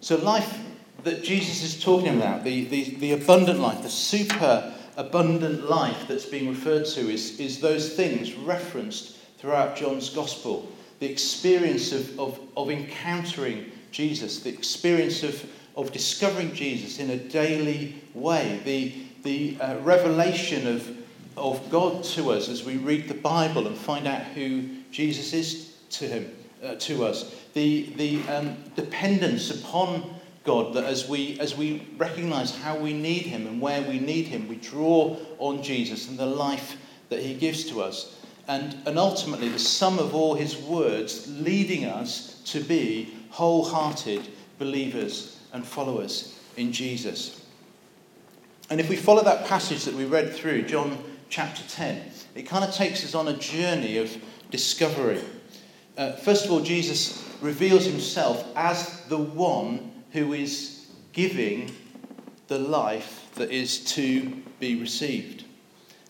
So, 0.00 0.16
life 0.16 0.58
that 1.04 1.22
Jesus 1.22 1.62
is 1.62 1.82
talking 1.82 2.16
about, 2.16 2.44
the, 2.44 2.64
the, 2.66 2.96
the 2.96 3.12
abundant 3.12 3.60
life, 3.60 3.82
the 3.82 3.90
super 3.90 4.74
abundant 4.96 5.68
life 5.68 6.06
that's 6.08 6.26
being 6.26 6.48
referred 6.48 6.84
to, 6.86 7.00
is, 7.08 7.38
is 7.38 7.60
those 7.60 7.94
things 7.94 8.34
referenced 8.34 9.16
throughout 9.38 9.76
John's 9.76 10.10
Gospel. 10.10 10.70
The 10.98 11.10
experience 11.10 11.92
of, 11.92 12.18
of, 12.18 12.40
of 12.56 12.70
encountering 12.70 13.70
Jesus, 13.92 14.40
the 14.40 14.50
experience 14.50 15.22
of, 15.22 15.48
of 15.76 15.92
discovering 15.92 16.52
Jesus 16.52 16.98
in 16.98 17.10
a 17.10 17.16
daily 17.16 17.94
way, 18.14 18.60
the, 18.64 18.94
the 19.22 19.60
uh, 19.60 19.78
revelation 19.78 20.66
of, 20.66 20.96
of 21.36 21.70
God 21.70 22.02
to 22.04 22.32
us 22.32 22.48
as 22.48 22.64
we 22.64 22.76
read 22.76 23.08
the 23.08 23.14
Bible 23.14 23.66
and 23.68 23.76
find 23.76 24.06
out 24.06 24.22
who 24.22 24.64
Jesus 24.90 25.32
is 25.32 25.76
to 25.90 26.06
him, 26.06 26.30
uh, 26.62 26.74
to 26.76 27.04
us, 27.04 27.34
the, 27.54 27.92
the 27.96 28.22
um, 28.28 28.56
dependence 28.76 29.50
upon 29.50 30.14
God 30.44 30.74
that 30.74 30.84
as 30.84 31.08
we, 31.08 31.38
as 31.40 31.56
we 31.56 31.86
recognize 31.96 32.56
how 32.56 32.76
we 32.76 32.92
need 32.92 33.22
Him 33.22 33.46
and 33.46 33.60
where 33.60 33.82
we 33.82 33.98
need 33.98 34.26
Him, 34.26 34.48
we 34.48 34.56
draw 34.56 35.16
on 35.38 35.62
Jesus 35.62 36.08
and 36.08 36.18
the 36.18 36.26
life 36.26 36.76
that 37.10 37.20
He 37.20 37.34
gives 37.34 37.64
to 37.70 37.82
us. 37.82 38.16
And, 38.48 38.76
and 38.86 38.98
ultimately, 38.98 39.50
the 39.50 39.58
sum 39.58 39.98
of 39.98 40.14
all 40.14 40.34
His 40.34 40.56
words 40.56 41.28
leading 41.40 41.84
us 41.84 42.40
to 42.46 42.60
be 42.60 43.14
wholehearted 43.30 44.26
believers 44.58 45.38
and 45.52 45.66
followers 45.66 46.38
in 46.56 46.72
Jesus. 46.72 47.44
And 48.70 48.80
if 48.80 48.88
we 48.88 48.96
follow 48.96 49.22
that 49.22 49.46
passage 49.46 49.84
that 49.84 49.94
we 49.94 50.04
read 50.04 50.32
through, 50.32 50.62
John 50.62 50.98
chapter 51.28 51.62
10, 51.68 52.02
it 52.34 52.42
kind 52.42 52.64
of 52.64 52.74
takes 52.74 53.04
us 53.04 53.14
on 53.14 53.28
a 53.28 53.36
journey 53.36 53.98
of 53.98 54.14
discovery. 54.50 55.20
Uh, 55.98 56.12
first 56.12 56.44
of 56.44 56.52
all, 56.52 56.60
Jesus 56.60 57.28
reveals 57.40 57.84
himself 57.84 58.46
as 58.54 59.00
the 59.08 59.18
one 59.18 59.90
who 60.12 60.32
is 60.32 60.86
giving 61.12 61.74
the 62.46 62.58
life 62.58 63.28
that 63.34 63.50
is 63.50 63.84
to 63.84 64.30
be 64.60 64.76
received. 64.76 65.44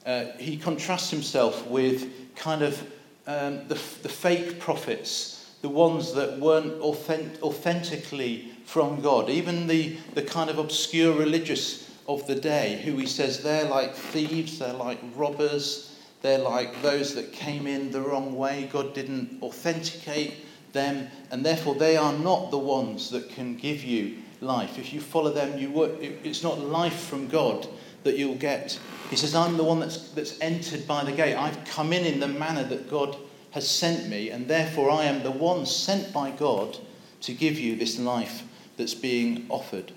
Uh, 0.04 0.26
he 0.38 0.58
contrasts 0.58 1.10
himself 1.10 1.66
with 1.66 2.36
kind 2.36 2.60
of 2.60 2.78
um, 3.26 3.66
the, 3.68 3.80
the 4.02 4.10
fake 4.10 4.60
prophets, 4.60 5.54
the 5.62 5.68
ones 5.70 6.12
that 6.12 6.38
weren't 6.38 6.74
authentic, 6.82 7.42
authentically 7.42 8.52
from 8.66 9.00
God, 9.00 9.30
even 9.30 9.66
the, 9.66 9.96
the 10.12 10.22
kind 10.22 10.50
of 10.50 10.58
obscure 10.58 11.14
religious 11.14 11.90
of 12.06 12.26
the 12.26 12.34
day, 12.34 12.80
who 12.84 12.96
he 12.98 13.06
says 13.06 13.42
they're 13.42 13.64
like 13.64 13.94
thieves, 13.94 14.58
they're 14.58 14.74
like 14.74 14.98
robbers, 15.16 15.87
they're 16.20 16.38
like 16.38 16.82
those 16.82 17.14
that 17.14 17.32
came 17.32 17.66
in 17.66 17.90
the 17.90 18.00
wrong 18.00 18.36
way. 18.36 18.68
God 18.72 18.94
didn't 18.94 19.42
authenticate 19.42 20.34
them, 20.72 21.08
and 21.30 21.44
therefore 21.44 21.74
they 21.74 21.96
are 21.96 22.12
not 22.12 22.50
the 22.50 22.58
ones 22.58 23.10
that 23.10 23.30
can 23.30 23.56
give 23.56 23.84
you 23.84 24.18
life. 24.40 24.78
If 24.78 24.92
you 24.92 25.00
follow 25.00 25.32
them, 25.32 25.58
you 25.58 25.70
work, 25.70 25.92
it's 26.00 26.42
not 26.42 26.58
life 26.58 27.00
from 27.00 27.28
God 27.28 27.68
that 28.04 28.16
you'll 28.16 28.36
get. 28.36 28.78
He 29.10 29.16
says, 29.16 29.34
I'm 29.34 29.56
the 29.56 29.64
one 29.64 29.80
that's, 29.80 30.10
that's 30.10 30.38
entered 30.40 30.86
by 30.86 31.04
the 31.04 31.12
gate. 31.12 31.36
I've 31.36 31.64
come 31.64 31.92
in 31.92 32.04
in 32.04 32.20
the 32.20 32.28
manner 32.28 32.64
that 32.64 32.90
God 32.90 33.16
has 33.52 33.68
sent 33.68 34.08
me, 34.08 34.30
and 34.30 34.46
therefore 34.46 34.90
I 34.90 35.04
am 35.04 35.22
the 35.22 35.30
one 35.30 35.66
sent 35.66 36.12
by 36.12 36.30
God 36.30 36.78
to 37.22 37.32
give 37.32 37.58
you 37.58 37.76
this 37.76 37.98
life 37.98 38.42
that's 38.76 38.94
being 38.94 39.46
offered. 39.48 39.92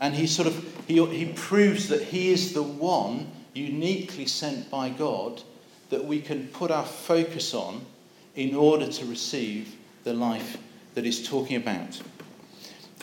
And 0.00 0.14
he 0.14 0.26
sort 0.26 0.48
of 0.48 0.84
he, 0.86 1.04
he 1.06 1.32
proves 1.32 1.88
that 1.88 2.02
he 2.02 2.30
is 2.30 2.52
the 2.52 2.62
one 2.62 3.30
uniquely 3.54 4.26
sent 4.26 4.70
by 4.70 4.90
God 4.90 5.42
that 5.90 6.04
we 6.04 6.20
can 6.20 6.48
put 6.48 6.70
our 6.70 6.84
focus 6.84 7.54
on 7.54 7.84
in 8.34 8.54
order 8.54 8.86
to 8.86 9.04
receive 9.06 9.74
the 10.04 10.12
life 10.12 10.56
that 10.94 11.04
he's 11.04 11.26
talking 11.26 11.56
about. 11.56 12.00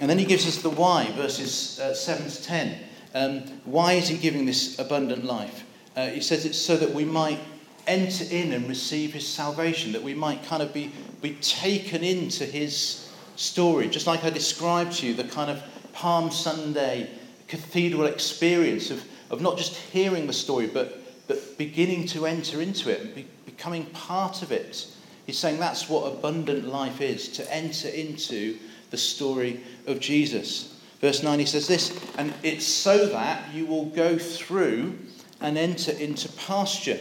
And 0.02 0.10
then 0.10 0.18
he 0.18 0.26
gives 0.26 0.48
us 0.48 0.62
the 0.62 0.70
why, 0.70 1.12
verses 1.12 1.80
uh, 1.80 1.94
7 1.94 2.30
to 2.30 2.44
10. 2.44 2.80
Um, 3.14 3.40
why 3.66 3.94
is 3.94 4.08
he 4.08 4.18
giving 4.18 4.46
this 4.46 4.80
abundant 4.80 5.24
life? 5.24 5.66
Uh, 5.96 6.08
he 6.08 6.22
says 6.22 6.46
it's 6.46 6.58
so 6.58 6.76
that 6.78 6.92
we 6.92 7.06
might 7.06 7.40
enter 7.86 8.24
in 8.32 8.54
and 8.54 8.68
receive 8.68 9.14
his 9.14 9.28
salvation, 9.28 9.92
that 9.92 10.02
we 10.02 10.14
might 10.14 10.44
kind 10.46 10.64
of 10.64 10.74
be, 10.74 10.92
be 11.22 11.36
taken 11.36 12.04
into 12.04 12.46
his 12.46 13.12
story. 13.36 13.88
Just 13.88 14.08
like 14.08 14.24
I 14.24 14.30
described 14.30 14.94
to 14.94 15.08
you, 15.08 15.14
the 15.14 15.26
kind 15.26 15.52
of 15.52 15.62
Palm 15.94 16.32
Sunday 16.32 17.10
cathedral 17.48 18.06
experience 18.06 18.90
of, 18.90 19.04
of 19.30 19.42
not 19.42 19.58
just 19.58 19.76
hearing 19.76 20.26
the 20.26 20.34
story, 20.34 20.68
but, 20.68 21.03
but 21.34 21.58
beginning 21.58 22.06
to 22.06 22.28
enter 22.28 22.62
into 22.62 22.92
it 22.92 23.16
be, 23.16 23.26
becoming 23.46 23.86
part 23.88 24.44
of 24.44 24.52
it. 24.52 24.88
He's 25.26 25.40
saying 25.40 25.60
that's 25.60 25.90
what 25.90 26.02
abundant 26.06 26.68
life 26.68 27.02
is 27.02 27.30
to 27.30 27.54
enter 27.54 27.88
into 27.88 28.60
the 28.92 28.98
story 28.98 29.62
of 29.88 30.00
Jesus. 30.00 30.80
Verse 31.02 31.24
9, 31.24 31.40
he 31.40 31.46
says 31.46 31.68
this, 31.68 32.00
and 32.18 32.32
it's 32.44 32.66
so 32.66 33.08
that 33.08 33.52
you 33.52 33.66
will 33.66 33.86
go 33.86 34.18
through 34.18 34.96
and 35.42 35.58
enter 35.58 35.92
into 35.94 36.30
pasture. 36.34 37.00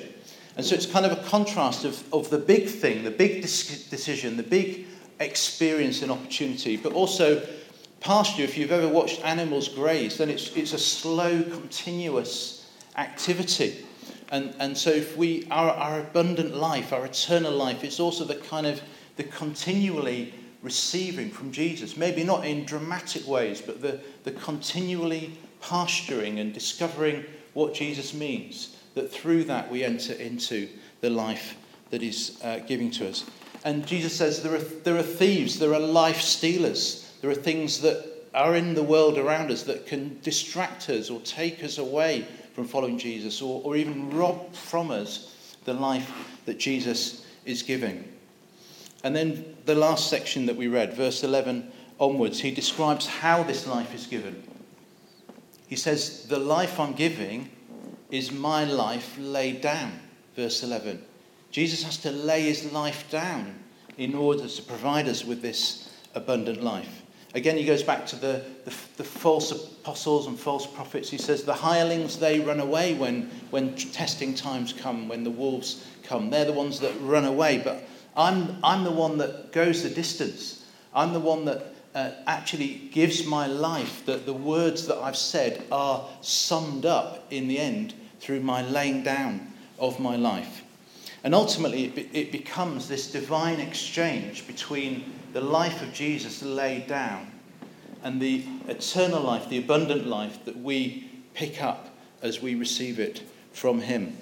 And 0.57 0.65
so 0.65 0.75
it's 0.75 0.87
kind 0.87 1.05
of 1.05 1.13
a 1.13 1.23
contrast 1.29 1.85
of, 1.85 2.03
of 2.13 2.31
the 2.31 2.39
big 2.39 2.69
thing, 2.69 3.05
the 3.05 3.11
big 3.11 3.43
decision, 3.43 4.37
the 4.37 4.43
big 4.43 4.87
experience 5.21 6.03
and 6.03 6.11
opportunity, 6.11 6.77
but 6.77 6.95
also 6.95 7.47
pasture. 8.01 8.43
If 8.43 8.57
you've 8.57 8.73
ever 8.73 8.89
watched 8.89 9.25
animals 9.25 9.69
graze, 9.69 10.19
then 10.19 10.31
it's, 10.31 10.57
it's 10.57 10.73
a 10.73 10.79
slow, 10.79 11.43
continuous 11.43 12.71
activity. 12.97 13.85
And, 14.33 14.55
and 14.59 14.77
so 14.77 14.89
if 14.91 15.15
we, 15.15 15.47
our, 15.51 15.71
our 15.71 16.01
abundant 16.01 16.57
life, 16.57 16.95
our 16.95 17.05
eternal 17.05 17.53
life, 17.53 17.85
it's 17.85 18.01
also 18.01 18.25
the 18.25 18.37
kind 18.37 18.67
of 18.67 18.81
the 19.17 19.25
continually 19.25 20.33
receiving 20.63 21.31
from 21.31 21.53
Jesus. 21.53 21.99
Maybe 21.99 22.25
not 22.25 22.47
in 22.47 22.65
dramatic 22.65 23.29
ways, 23.29 23.61
but 23.61 23.83
the, 23.83 24.01
the 24.25 24.33
continually 24.33 25.39
pasturing 25.61 26.39
and 26.39 26.55
discovering 26.55 27.27
what 27.53 27.75
Jesus 27.75 28.15
means. 28.15 28.79
That 28.95 29.13
through 29.13 29.45
that 29.45 29.71
we 29.71 29.85
enter 29.85 30.15
into 30.15 30.67
the 31.03 31.11
life 31.11 31.55
that 31.91 32.01
He's 32.01 32.43
uh, 32.43 32.61
giving 32.67 32.91
to 32.93 33.09
us. 33.11 33.27
And 33.65 33.87
Jesus 33.87 34.17
says 34.17 34.43
there 34.43 34.55
are, 34.55 34.59
there 34.59 34.97
are 34.97 35.03
thieves, 35.03 35.59
there 35.59 35.75
are 35.75 35.81
life 35.81 36.23
stealers, 36.23 37.15
there 37.21 37.31
are 37.31 37.35
things 37.35 37.83
that 37.83 38.09
are 38.35 38.57
in 38.57 38.75
the 38.75 38.83
world 38.83 39.19
around 39.19 39.51
us 39.51 39.65
that 39.65 39.87
can 39.87 40.19
distract 40.23 40.89
us 40.89 41.11
or 41.11 41.21
take 41.21 41.63
us 41.63 41.77
away 41.77 42.27
from 42.55 42.67
following 42.67 42.99
Jesus 42.99 43.41
or, 43.43 43.63
or 43.65 43.77
even 43.77 44.11
rob 44.11 44.55
from 44.55 44.91
us 44.91 45.57
the 45.65 45.75
life 45.75 46.39
that 46.47 46.59
Jesus 46.59 47.27
is 47.45 47.63
giving. 47.63 48.05
And 49.05 49.15
then 49.15 49.57
the 49.65 49.75
last 49.75 50.09
section 50.09 50.47
that 50.47 50.57
we 50.57 50.69
read, 50.69 50.95
verse 50.95 51.25
11 51.25 51.71
onwards, 51.99 52.41
he 52.41 52.51
describes 52.51 53.07
how 53.07 53.43
this 53.43 53.67
life 53.67 53.95
is 53.95 54.07
given. 54.07 54.43
He 55.69 55.77
says, 55.77 56.27
The 56.29 56.39
life 56.39 56.79
I'm 56.79 56.93
giving 56.93 57.51
is 58.11 58.31
my 58.31 58.65
life 58.65 59.17
laid 59.19 59.61
down. 59.61 59.99
Verse 60.37 60.63
11. 60.63 61.03
Jesus 61.51 61.83
has 61.83 61.99
to 61.99 62.11
lay 62.11 62.43
his 62.43 62.73
life 62.73 63.11
down 63.11 63.55
in 63.99 64.15
order 64.15 64.49
to 64.49 64.63
provide 64.63 65.09
us 65.09 65.25
with 65.25 65.43
this 65.43 65.91
abundant 66.15 66.63
life. 66.63 67.02
Again, 67.35 67.57
he 67.57 67.65
goes 67.65 67.83
back 67.83 68.05
to 68.07 68.17
the, 68.17 68.45
the, 68.65 68.75
the, 68.99 69.05
false 69.05 69.53
apostles 69.53 70.27
and 70.27 70.39
false 70.39 70.67
prophets. 70.67 71.09
He 71.09 71.17
says, 71.17 71.45
The 71.45 71.55
hirelings, 71.55 72.19
they 72.19 72.41
run 72.41 72.61
away 72.61 72.95
when, 72.95 73.31
when 73.51 73.75
testing 73.75 74.35
times 74.35 74.75
come, 74.75 75.09
when 75.09 75.25
the 75.25 75.31
wolves 75.31 75.87
come. 76.03 76.29
They're 76.29 76.45
the 76.45 76.53
ones 76.53 76.79
that 76.81 76.93
run 77.01 77.25
away. 77.25 77.63
But 77.65 77.85
I'm, 78.15 78.57
I'm 78.63 78.85
the 78.85 78.93
one 78.93 79.17
that 79.19 79.51
goes 79.51 79.83
the 79.83 79.89
distance. 79.89 80.67
I'm 80.95 81.15
the 81.15 81.21
one 81.21 81.47
that 81.47 81.75
uh, 81.95 82.11
actually 82.27 82.91
gives 82.93 83.25
my 83.25 83.47
life, 83.47 84.05
that 84.05 84.27
the 84.27 84.35
words 84.35 84.87
that 84.87 84.99
I've 84.99 85.17
said 85.17 85.65
are 85.73 86.07
summed 86.21 86.85
up 86.85 87.27
in 87.31 87.49
the 87.49 87.59
end 87.59 87.95
through 88.21 88.41
my 88.41 88.63
laying 88.63 89.03
down 89.03 89.53
of 89.79 89.99
my 90.01 90.17
life. 90.17 90.65
And 91.25 91.35
ultimately, 91.35 91.85
it, 91.85 91.95
be, 91.95 92.11
it 92.13 92.33
becomes 92.33 92.89
this 92.89 93.11
divine 93.11 93.61
exchange 93.61 94.47
between 94.47 95.13
the 95.33 95.41
life 95.41 95.83
of 95.83 95.93
Jesus 95.93 96.43
laid 96.43 96.87
down 96.87 97.31
and 98.03 98.21
the 98.21 98.45
eternal 98.69 99.23
life, 99.23 99.49
the 99.49 99.59
abundant 99.59 100.07
life 100.07 100.45
that 100.45 100.57
we 100.57 101.11
pick 101.35 101.63
up 101.63 101.89
as 102.21 102.43
we 102.43 102.55
receive 102.55 102.99
it 102.99 103.23
from 103.53 103.81
Him. 103.81 104.17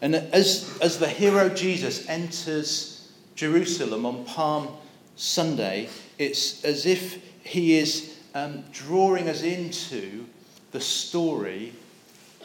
And 0.00 0.14
as, 0.14 0.78
as 0.80 0.98
the 0.98 1.08
hero 1.08 1.48
Jesus 1.48 2.08
enters 2.08 3.12
Jerusalem 3.34 4.04
on 4.04 4.24
Palm 4.24 4.68
Sunday, 5.16 5.88
it's 6.18 6.64
as 6.64 6.86
if 6.86 7.22
he 7.42 7.78
is 7.78 8.18
um, 8.34 8.64
drawing 8.72 9.28
us 9.28 9.42
into 9.42 10.26
the 10.72 10.80
story 10.80 11.72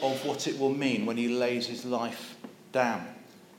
of 0.02 0.24
what 0.24 0.46
it 0.46 0.58
will 0.58 0.72
mean 0.72 1.06
when 1.06 1.16
he 1.16 1.28
lays 1.28 1.66
his 1.66 1.84
life 1.84 2.36
down. 2.72 3.06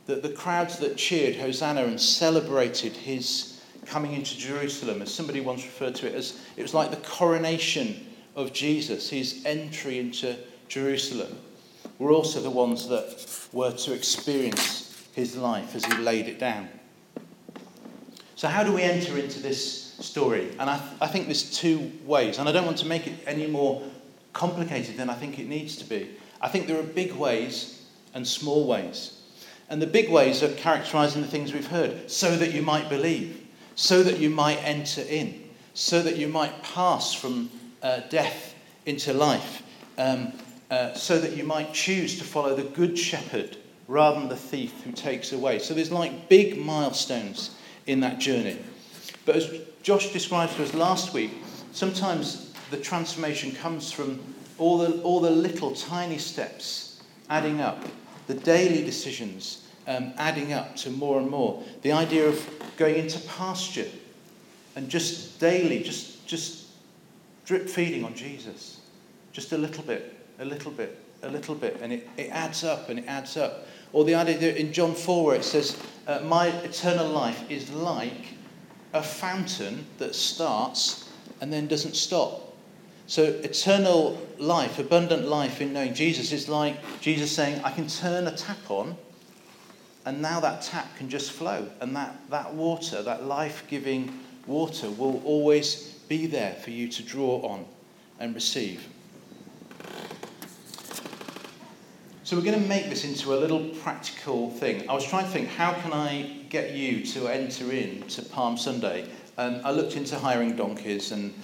That 0.05 0.23
the 0.23 0.29
crowds 0.29 0.79
that 0.79 0.97
cheered 0.97 1.35
Hosanna 1.35 1.83
and 1.83 1.99
celebrated 1.99 2.93
his 2.93 3.48
coming 3.85 4.13
into 4.13 4.37
Jerusalem, 4.37 5.01
as 5.01 5.13
somebody 5.13 5.41
once 5.41 5.63
referred 5.63 5.95
to 5.95 6.07
it 6.07 6.15
as, 6.15 6.39
it 6.57 6.61
was 6.61 6.73
like 6.73 6.91
the 6.91 6.97
coronation 6.97 8.07
of 8.35 8.53
Jesus, 8.53 9.09
his 9.09 9.43
entry 9.45 9.99
into 9.99 10.35
Jerusalem, 10.67 11.37
were 11.97 12.11
also 12.11 12.41
the 12.41 12.49
ones 12.49 12.87
that 12.87 13.47
were 13.51 13.71
to 13.71 13.93
experience 13.93 15.07
his 15.13 15.35
life 15.35 15.75
as 15.75 15.83
he 15.85 15.97
laid 15.97 16.27
it 16.27 16.39
down. 16.39 16.69
So, 18.35 18.47
how 18.47 18.63
do 18.63 18.71
we 18.71 18.83
enter 18.83 19.17
into 19.17 19.41
this 19.41 19.95
story? 19.95 20.51
And 20.59 20.69
I, 20.69 20.77
th- 20.77 20.91
I 21.01 21.07
think 21.07 21.25
there's 21.25 21.57
two 21.57 21.91
ways, 22.05 22.39
and 22.39 22.47
I 22.47 22.53
don't 22.53 22.65
want 22.65 22.77
to 22.77 22.87
make 22.87 23.05
it 23.05 23.15
any 23.27 23.47
more 23.47 23.83
complicated 24.31 24.95
than 24.95 25.09
I 25.09 25.15
think 25.15 25.39
it 25.39 25.47
needs 25.47 25.75
to 25.77 25.83
be. 25.83 26.11
I 26.39 26.47
think 26.47 26.67
there 26.67 26.79
are 26.79 26.83
big 26.83 27.11
ways 27.13 27.85
and 28.13 28.25
small 28.25 28.65
ways. 28.65 29.19
And 29.69 29.81
the 29.81 29.87
big 29.87 30.09
ways 30.09 30.41
are 30.41 30.51
characterizing 30.53 31.21
the 31.21 31.27
things 31.27 31.53
we've 31.53 31.67
heard 31.67 32.09
so 32.09 32.35
that 32.37 32.53
you 32.53 32.61
might 32.61 32.89
believe, 32.89 33.38
so 33.79 34.03
that 34.03 34.19
you 34.19 34.29
might 34.29 34.57
enter 34.57 35.01
in, 35.03 35.41
so 35.73 36.01
that 36.01 36.17
you 36.17 36.27
might 36.27 36.61
pass 36.63 37.13
from 37.13 37.49
uh, 37.81 38.01
death 38.09 38.53
into 38.85 39.13
life, 39.13 39.63
um, 39.97 40.33
uh, 40.69 40.93
so 40.93 41.17
that 41.17 41.37
you 41.37 41.45
might 41.45 41.73
choose 41.73 42.17
to 42.17 42.25
follow 42.25 42.53
the 42.53 42.63
good 42.63 42.99
shepherd 42.99 43.55
rather 43.87 44.19
than 44.19 44.27
the 44.27 44.35
thief 44.35 44.83
who 44.83 44.91
takes 44.91 45.31
away. 45.31 45.59
So 45.59 45.73
there's 45.73 45.93
like 45.93 46.27
big 46.27 46.57
milestones 46.57 47.55
in 47.87 48.01
that 48.01 48.19
journey. 48.19 48.59
But 49.25 49.37
as 49.37 49.49
Josh 49.81 50.11
described 50.11 50.57
to 50.57 50.63
us 50.63 50.73
last 50.73 51.13
week, 51.13 51.31
sometimes 51.71 52.53
the 52.71 52.77
transformation 52.77 53.53
comes 53.53 53.93
from 53.93 54.19
all 54.57 54.77
the, 54.77 55.01
all 55.03 55.21
the 55.21 55.31
little 55.31 55.73
tiny 55.73 56.17
steps 56.17 57.01
adding 57.29 57.61
up, 57.61 57.81
the 58.27 58.33
daily 58.33 58.83
decisions 58.83 59.68
um, 59.87 60.13
adding 60.17 60.53
up 60.53 60.75
to 60.77 60.89
more 60.89 61.19
and 61.19 61.29
more. 61.29 61.63
The 61.81 61.91
idea 61.91 62.27
of 62.27 62.49
going 62.77 62.95
into 62.95 63.19
pasture 63.21 63.87
and 64.75 64.89
just 64.89 65.39
daily, 65.39 65.83
just, 65.83 66.25
just 66.27 66.67
drip 67.45 67.67
feeding 67.69 68.03
on 68.03 68.13
Jesus. 68.13 68.81
Just 69.31 69.51
a 69.51 69.57
little 69.57 69.83
bit, 69.83 70.15
a 70.39 70.45
little 70.45 70.71
bit, 70.71 70.97
a 71.23 71.29
little 71.29 71.55
bit. 71.55 71.77
And 71.81 71.93
it, 71.93 72.07
it 72.17 72.29
adds 72.29 72.63
up 72.63 72.89
and 72.89 72.99
it 72.99 73.05
adds 73.07 73.37
up. 73.37 73.65
Or 73.91 74.05
the 74.05 74.15
idea 74.15 74.37
that 74.37 74.59
in 74.59 74.71
John 74.71 74.93
4 74.93 75.25
where 75.25 75.35
it 75.35 75.43
says, 75.43 75.81
uh, 76.07 76.19
My 76.23 76.47
eternal 76.47 77.07
life 77.07 77.49
is 77.49 77.71
like 77.71 78.35
a 78.93 79.01
fountain 79.01 79.85
that 79.97 80.15
starts 80.15 81.09
and 81.41 81.51
then 81.51 81.67
doesn't 81.67 81.95
stop. 81.95 82.55
So, 83.07 83.23
eternal 83.23 84.21
life, 84.37 84.77
abundant 84.77 85.27
life 85.27 85.61
in 85.61 85.73
knowing 85.73 85.95
Jesus 85.95 86.31
is 86.31 86.47
like 86.47 86.77
Jesus 87.01 87.31
saying, 87.31 87.59
I 87.63 87.71
can 87.71 87.87
turn 87.87 88.27
a 88.27 88.31
tap 88.35 88.69
on, 88.69 88.95
and 90.09 90.23
now 90.23 90.39
that 90.39 90.63
tap 90.63 90.97
can 90.97 91.07
just 91.07 91.31
flow. 91.31 91.69
And 91.81 91.95
that, 91.95 92.15
that 92.31 92.51
water, 92.55 93.03
that 93.03 93.25
life 93.25 93.63
giving 93.69 94.11
water, 94.47 94.89
will 94.89 95.21
always 95.23 95.99
be 96.07 96.25
there 96.25 96.53
for 96.55 96.71
you 96.71 96.87
to 96.87 97.03
draw 97.03 97.39
on 97.41 97.63
and 98.19 98.33
receive. 98.33 98.87
So, 102.23 102.35
we're 102.35 102.43
going 102.43 102.59
to 102.59 102.67
make 102.67 102.89
this 102.89 103.05
into 103.05 103.35
a 103.35 103.37
little 103.37 103.69
practical 103.83 104.49
thing. 104.49 104.89
I 104.89 104.93
was 104.93 105.05
trying 105.05 105.25
to 105.25 105.31
think, 105.31 105.47
how 105.47 105.73
can 105.73 105.93
I 105.93 106.43
get 106.49 106.71
you 106.71 107.05
to 107.05 107.27
enter 107.27 107.71
in 107.71 108.01
to 108.07 108.23
Palm 108.23 108.57
Sunday? 108.57 109.07
And 109.37 109.63
I 109.63 109.69
looked 109.69 109.95
into 109.95 110.17
hiring 110.17 110.55
donkeys, 110.55 111.11
and 111.11 111.35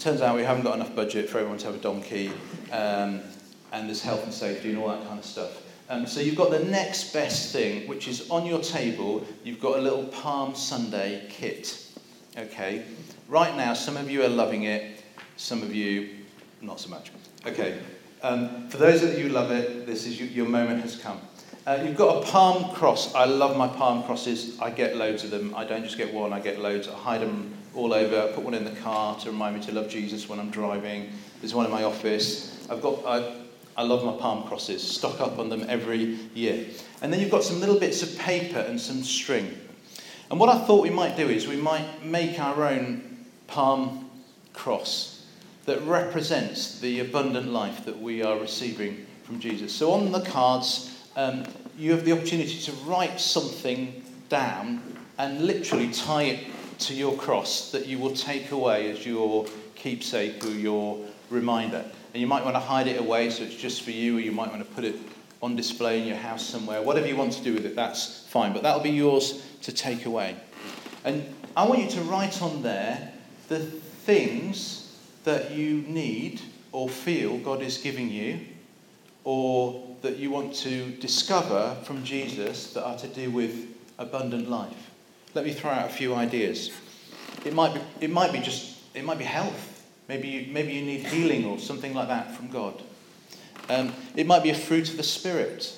turns 0.00 0.20
out 0.20 0.34
we 0.34 0.42
haven't 0.42 0.64
got 0.64 0.74
enough 0.74 0.96
budget 0.96 1.28
for 1.28 1.38
everyone 1.38 1.58
to 1.58 1.66
have 1.66 1.76
a 1.76 1.78
donkey, 1.78 2.32
um, 2.72 3.20
and 3.72 3.86
there's 3.88 4.02
health 4.02 4.24
and 4.24 4.34
safety 4.34 4.70
and 4.70 4.78
all 4.78 4.88
that 4.88 5.06
kind 5.06 5.20
of 5.20 5.24
stuff. 5.24 5.62
Um, 5.90 6.06
so 6.06 6.20
you've 6.20 6.36
got 6.36 6.52
the 6.52 6.64
next 6.64 7.12
best 7.12 7.52
thing, 7.52 7.88
which 7.88 8.06
is 8.06 8.30
on 8.30 8.46
your 8.46 8.60
table, 8.60 9.26
you've 9.42 9.60
got 9.60 9.76
a 9.76 9.80
little 9.80 10.04
Palm 10.04 10.54
Sunday 10.54 11.26
kit. 11.28 11.84
Okay? 12.38 12.84
Right 13.26 13.56
now, 13.56 13.74
some 13.74 13.96
of 13.96 14.08
you 14.08 14.22
are 14.22 14.28
loving 14.28 14.62
it, 14.62 15.02
some 15.36 15.64
of 15.64 15.74
you 15.74 16.10
not 16.60 16.78
so 16.78 16.90
much. 16.90 17.10
Okay. 17.44 17.80
Um, 18.22 18.68
for 18.68 18.76
those 18.76 19.02
of 19.02 19.18
you 19.18 19.26
who 19.26 19.28
love 19.30 19.50
it, 19.50 19.84
this 19.84 20.06
is 20.06 20.20
you, 20.20 20.26
your 20.26 20.46
moment 20.46 20.80
has 20.82 20.94
come. 20.96 21.20
Uh, 21.66 21.82
you've 21.84 21.96
got 21.96 22.22
a 22.22 22.26
palm 22.26 22.72
cross. 22.72 23.12
I 23.12 23.24
love 23.24 23.56
my 23.56 23.66
palm 23.66 24.04
crosses. 24.04 24.60
I 24.60 24.70
get 24.70 24.96
loads 24.96 25.24
of 25.24 25.32
them. 25.32 25.52
I 25.56 25.64
don't 25.64 25.82
just 25.82 25.96
get 25.96 26.14
one, 26.14 26.32
I 26.32 26.38
get 26.38 26.60
loads. 26.60 26.86
I 26.86 26.92
hide 26.92 27.20
them 27.20 27.52
all 27.74 27.92
over. 27.92 28.28
I 28.28 28.32
put 28.32 28.44
one 28.44 28.54
in 28.54 28.62
the 28.62 28.78
car 28.80 29.18
to 29.18 29.30
remind 29.30 29.56
me 29.56 29.62
to 29.66 29.72
love 29.72 29.88
Jesus 29.88 30.28
when 30.28 30.38
I'm 30.38 30.50
driving. 30.50 31.10
There's 31.40 31.52
one 31.52 31.66
in 31.66 31.72
my 31.72 31.82
office. 31.82 32.64
I've 32.70 32.80
got, 32.80 33.04
I, 33.04 33.39
I 33.76 33.82
love 33.82 34.04
my 34.04 34.12
palm 34.12 34.44
crosses. 34.44 34.82
Stock 34.82 35.20
up 35.20 35.38
on 35.38 35.48
them 35.48 35.64
every 35.68 36.18
year. 36.34 36.66
And 37.02 37.12
then 37.12 37.20
you've 37.20 37.30
got 37.30 37.44
some 37.44 37.60
little 37.60 37.78
bits 37.78 38.02
of 38.02 38.18
paper 38.18 38.58
and 38.58 38.80
some 38.80 39.02
string. 39.02 39.58
And 40.30 40.38
what 40.38 40.48
I 40.48 40.58
thought 40.58 40.82
we 40.82 40.90
might 40.90 41.16
do 41.16 41.28
is 41.28 41.46
we 41.46 41.56
might 41.56 42.04
make 42.04 42.38
our 42.38 42.64
own 42.64 43.26
palm 43.46 44.10
cross 44.52 45.26
that 45.66 45.80
represents 45.82 46.80
the 46.80 47.00
abundant 47.00 47.48
life 47.48 47.84
that 47.84 48.00
we 48.00 48.22
are 48.22 48.38
receiving 48.38 49.06
from 49.24 49.40
Jesus. 49.40 49.72
So 49.72 49.92
on 49.92 50.12
the 50.12 50.20
cards, 50.20 51.06
um, 51.16 51.44
you 51.78 51.92
have 51.92 52.04
the 52.04 52.12
opportunity 52.12 52.58
to 52.60 52.72
write 52.84 53.20
something 53.20 54.02
down 54.28 54.82
and 55.18 55.42
literally 55.46 55.90
tie 55.92 56.24
it 56.24 56.46
to 56.80 56.94
your 56.94 57.14
cross 57.16 57.70
that 57.72 57.86
you 57.86 57.98
will 57.98 58.14
take 58.14 58.50
away 58.52 58.90
as 58.90 59.04
your 59.04 59.46
keepsake 59.74 60.44
or 60.44 60.50
your 60.50 60.98
reminder. 61.30 61.84
And 62.12 62.20
you 62.20 62.26
might 62.26 62.44
want 62.44 62.56
to 62.56 62.60
hide 62.60 62.86
it 62.86 63.00
away 63.00 63.30
so 63.30 63.44
it's 63.44 63.54
just 63.54 63.82
for 63.82 63.92
you, 63.92 64.18
or 64.18 64.20
you 64.20 64.32
might 64.32 64.50
want 64.50 64.66
to 64.66 64.74
put 64.74 64.84
it 64.84 64.96
on 65.42 65.56
display 65.56 66.00
in 66.00 66.06
your 66.06 66.16
house 66.16 66.44
somewhere. 66.44 66.82
Whatever 66.82 67.06
you 67.06 67.16
want 67.16 67.32
to 67.32 67.42
do 67.42 67.54
with 67.54 67.64
it, 67.64 67.74
that's 67.74 68.26
fine. 68.28 68.52
But 68.52 68.62
that'll 68.62 68.82
be 68.82 68.90
yours 68.90 69.46
to 69.62 69.72
take 69.72 70.06
away. 70.06 70.36
And 71.04 71.24
I 71.56 71.66
want 71.66 71.80
you 71.82 71.88
to 71.90 72.00
write 72.02 72.42
on 72.42 72.62
there 72.62 73.12
the 73.48 73.58
things 73.58 74.98
that 75.24 75.52
you 75.52 75.82
need 75.82 76.40
or 76.72 76.88
feel 76.88 77.38
God 77.38 77.62
is 77.62 77.78
giving 77.78 78.10
you, 78.10 78.40
or 79.24 79.96
that 80.02 80.16
you 80.16 80.30
want 80.30 80.54
to 80.54 80.90
discover 80.92 81.76
from 81.84 82.04
Jesus 82.04 82.72
that 82.72 82.84
are 82.84 82.96
to 82.98 83.08
do 83.08 83.30
with 83.30 83.66
abundant 83.98 84.48
life. 84.48 84.90
Let 85.34 85.44
me 85.44 85.52
throw 85.52 85.70
out 85.70 85.90
a 85.90 85.92
few 85.92 86.14
ideas. 86.14 86.70
It 87.44 87.54
might 87.54 87.74
be, 87.74 87.80
it 88.00 88.10
might 88.10 88.32
be 88.32 88.38
just, 88.38 88.78
it 88.94 89.04
might 89.04 89.18
be 89.18 89.24
health. 89.24 89.69
Maybe 90.10 90.26
you, 90.26 90.52
maybe 90.52 90.72
you 90.72 90.82
need 90.82 91.06
healing 91.06 91.44
or 91.44 91.60
something 91.60 91.94
like 91.94 92.08
that 92.08 92.34
from 92.34 92.48
God. 92.48 92.82
Um, 93.68 93.92
it 94.16 94.26
might 94.26 94.42
be 94.42 94.50
a 94.50 94.56
fruit 94.56 94.90
of 94.90 94.96
the 94.96 95.04
Spirit. 95.04 95.72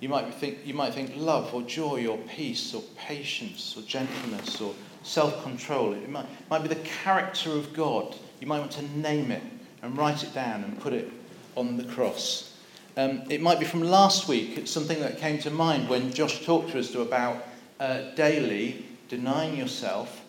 You 0.00 0.08
might 0.08 0.32
think, 0.32 0.60
you 0.64 0.72
might 0.72 0.94
think 0.94 1.12
love 1.14 1.52
or 1.52 1.60
joy 1.60 2.06
or 2.06 2.16
peace 2.16 2.72
or 2.72 2.80
patience 2.96 3.76
or 3.76 3.82
gentleness 3.82 4.62
or 4.62 4.74
self 5.02 5.42
control. 5.42 5.92
It 5.92 6.08
might, 6.08 6.24
might 6.48 6.62
be 6.62 6.68
the 6.68 6.76
character 7.04 7.50
of 7.52 7.74
God 7.74 8.16
you 8.40 8.46
might 8.46 8.60
want 8.60 8.72
to 8.72 8.98
name 8.98 9.30
it 9.30 9.42
and 9.82 9.94
write 9.98 10.22
it 10.22 10.32
down 10.32 10.64
and 10.64 10.80
put 10.80 10.94
it 10.94 11.12
on 11.54 11.76
the 11.76 11.84
cross. 11.84 12.56
Um, 12.96 13.24
it 13.28 13.42
might 13.42 13.58
be 13.58 13.66
from 13.66 13.82
last 13.82 14.26
week. 14.26 14.56
It's 14.56 14.70
something 14.70 15.00
that 15.00 15.18
came 15.18 15.38
to 15.40 15.50
mind 15.50 15.90
when 15.90 16.14
Josh 16.14 16.46
talked 16.46 16.70
to 16.70 16.78
us 16.78 16.94
about 16.94 17.46
uh, 17.78 18.14
daily 18.14 18.86
denying 19.10 19.54
yourself, 19.54 20.24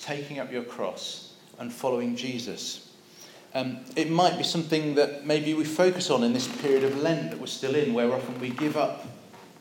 taking 0.00 0.38
up 0.38 0.50
your 0.50 0.62
cross, 0.62 1.34
and 1.58 1.70
following 1.70 2.16
Jesus. 2.16 2.85
Um, 3.54 3.78
it 3.94 4.10
might 4.10 4.36
be 4.36 4.44
something 4.44 4.94
that 4.96 5.24
maybe 5.24 5.54
we 5.54 5.64
focus 5.64 6.10
on 6.10 6.22
in 6.22 6.32
this 6.32 6.48
period 6.60 6.84
of 6.84 6.98
Lent 6.98 7.30
that 7.30 7.40
we're 7.40 7.46
still 7.46 7.74
in, 7.74 7.94
where 7.94 8.12
often 8.12 8.38
we 8.40 8.50
give 8.50 8.76
up 8.76 9.06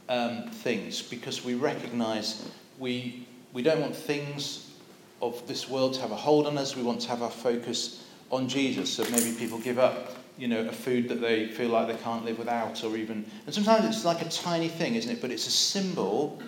um, 0.10 0.50
things 0.50 1.02
because 1.02 1.44
we 1.46 1.56
recognize 1.56 2.50
we, 2.78 3.26
we 3.54 3.62
don't 3.62 3.80
want 3.80 3.96
things 3.96 4.74
of 5.22 5.48
this 5.48 5.70
world 5.70 5.94
to 5.94 6.02
have 6.02 6.12
a 6.12 6.16
hold 6.16 6.46
on 6.46 6.58
us. 6.58 6.76
We 6.76 6.84
want 6.84 7.02
to 7.02 7.08
have 7.10 7.22
our 7.22 7.32
focus 7.32 8.06
on 8.32 8.48
Jesus. 8.48 8.94
So 8.94 9.04
maybe 9.10 9.36
people 9.38 9.60
give 9.60 9.80
up, 9.80 10.16
you 10.38 10.48
know, 10.48 10.68
a 10.68 10.72
food 10.72 11.08
that 11.10 11.22
they 11.22 11.48
feel 11.48 11.70
like 11.70 11.88
they 11.88 12.02
can't 12.04 12.26
live 12.26 12.38
without, 12.38 12.84
or 12.84 12.98
even. 12.98 13.26
And 13.46 13.56
sometimes 13.56 13.86
it's 13.86 14.06
like 14.06 14.22
a 14.22 14.30
tiny 14.30 14.68
thing, 14.68 14.96
isn't 14.96 15.12
it? 15.12 15.22
But 15.22 15.32
it's 15.32 15.48
a 15.48 15.52
symbol 15.52 16.42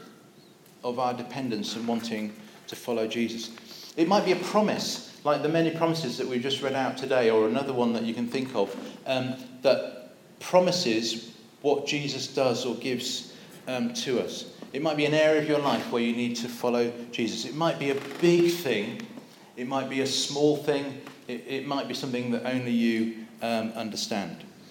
of 0.84 1.00
our 1.00 1.13
dependence 1.13 1.76
and 1.76 1.88
wanting 1.88 2.34
to 2.67 2.76
follow 2.76 3.08
Jesus. 3.08 3.52
It 3.95 4.08
might 4.08 4.26
be 4.26 4.34
a 4.34 4.38
promise, 4.38 5.16
like 5.28 5.42
the 5.42 5.50
many 5.50 5.70
promises 5.72 6.18
that 6.18 6.26
we've 6.26 6.42
just 6.42 6.62
read 6.62 6.74
out 6.74 6.96
today, 6.96 7.30
or 7.30 7.48
another 7.50 7.74
one 7.74 7.92
that 7.92 8.04
you 8.04 8.13
can 8.13 8.30
think 8.30 8.56
of, 8.56 8.74
um, 9.06 9.36
that 9.62 10.13
promises 10.40 11.36
what 11.62 11.86
Jesus 11.86 12.28
does 12.28 12.66
or 12.66 12.76
gives 12.76 13.34
um, 13.68 13.94
to 13.94 14.22
us. 14.22 14.46
It 14.72 14.82
might 14.82 14.96
be 14.96 15.04
an 15.04 15.13
area 15.13 15.42
of 15.42 15.50
your 15.50 15.60
life 15.60 15.92
where 15.92 16.02
you 16.02 16.16
need 16.16 16.38
to 16.38 16.48
follow 16.48 16.94
Jesus. 17.12 17.44
It 17.44 17.56
might 17.56 17.78
be 17.78 17.90
a 17.90 17.96
big 18.22 18.54
thing, 18.54 19.06
it 19.58 19.68
might 19.68 19.90
be 19.90 20.00
a 20.00 20.08
small 20.08 20.56
thing, 20.56 21.02
it, 21.28 21.44
it 21.46 21.68
might 21.68 21.90
be 21.90 21.94
something 21.94 22.32
that 22.32 22.46
only 22.46 22.72
you 22.72 23.26
um, 23.42 23.74
understand. 23.74 24.46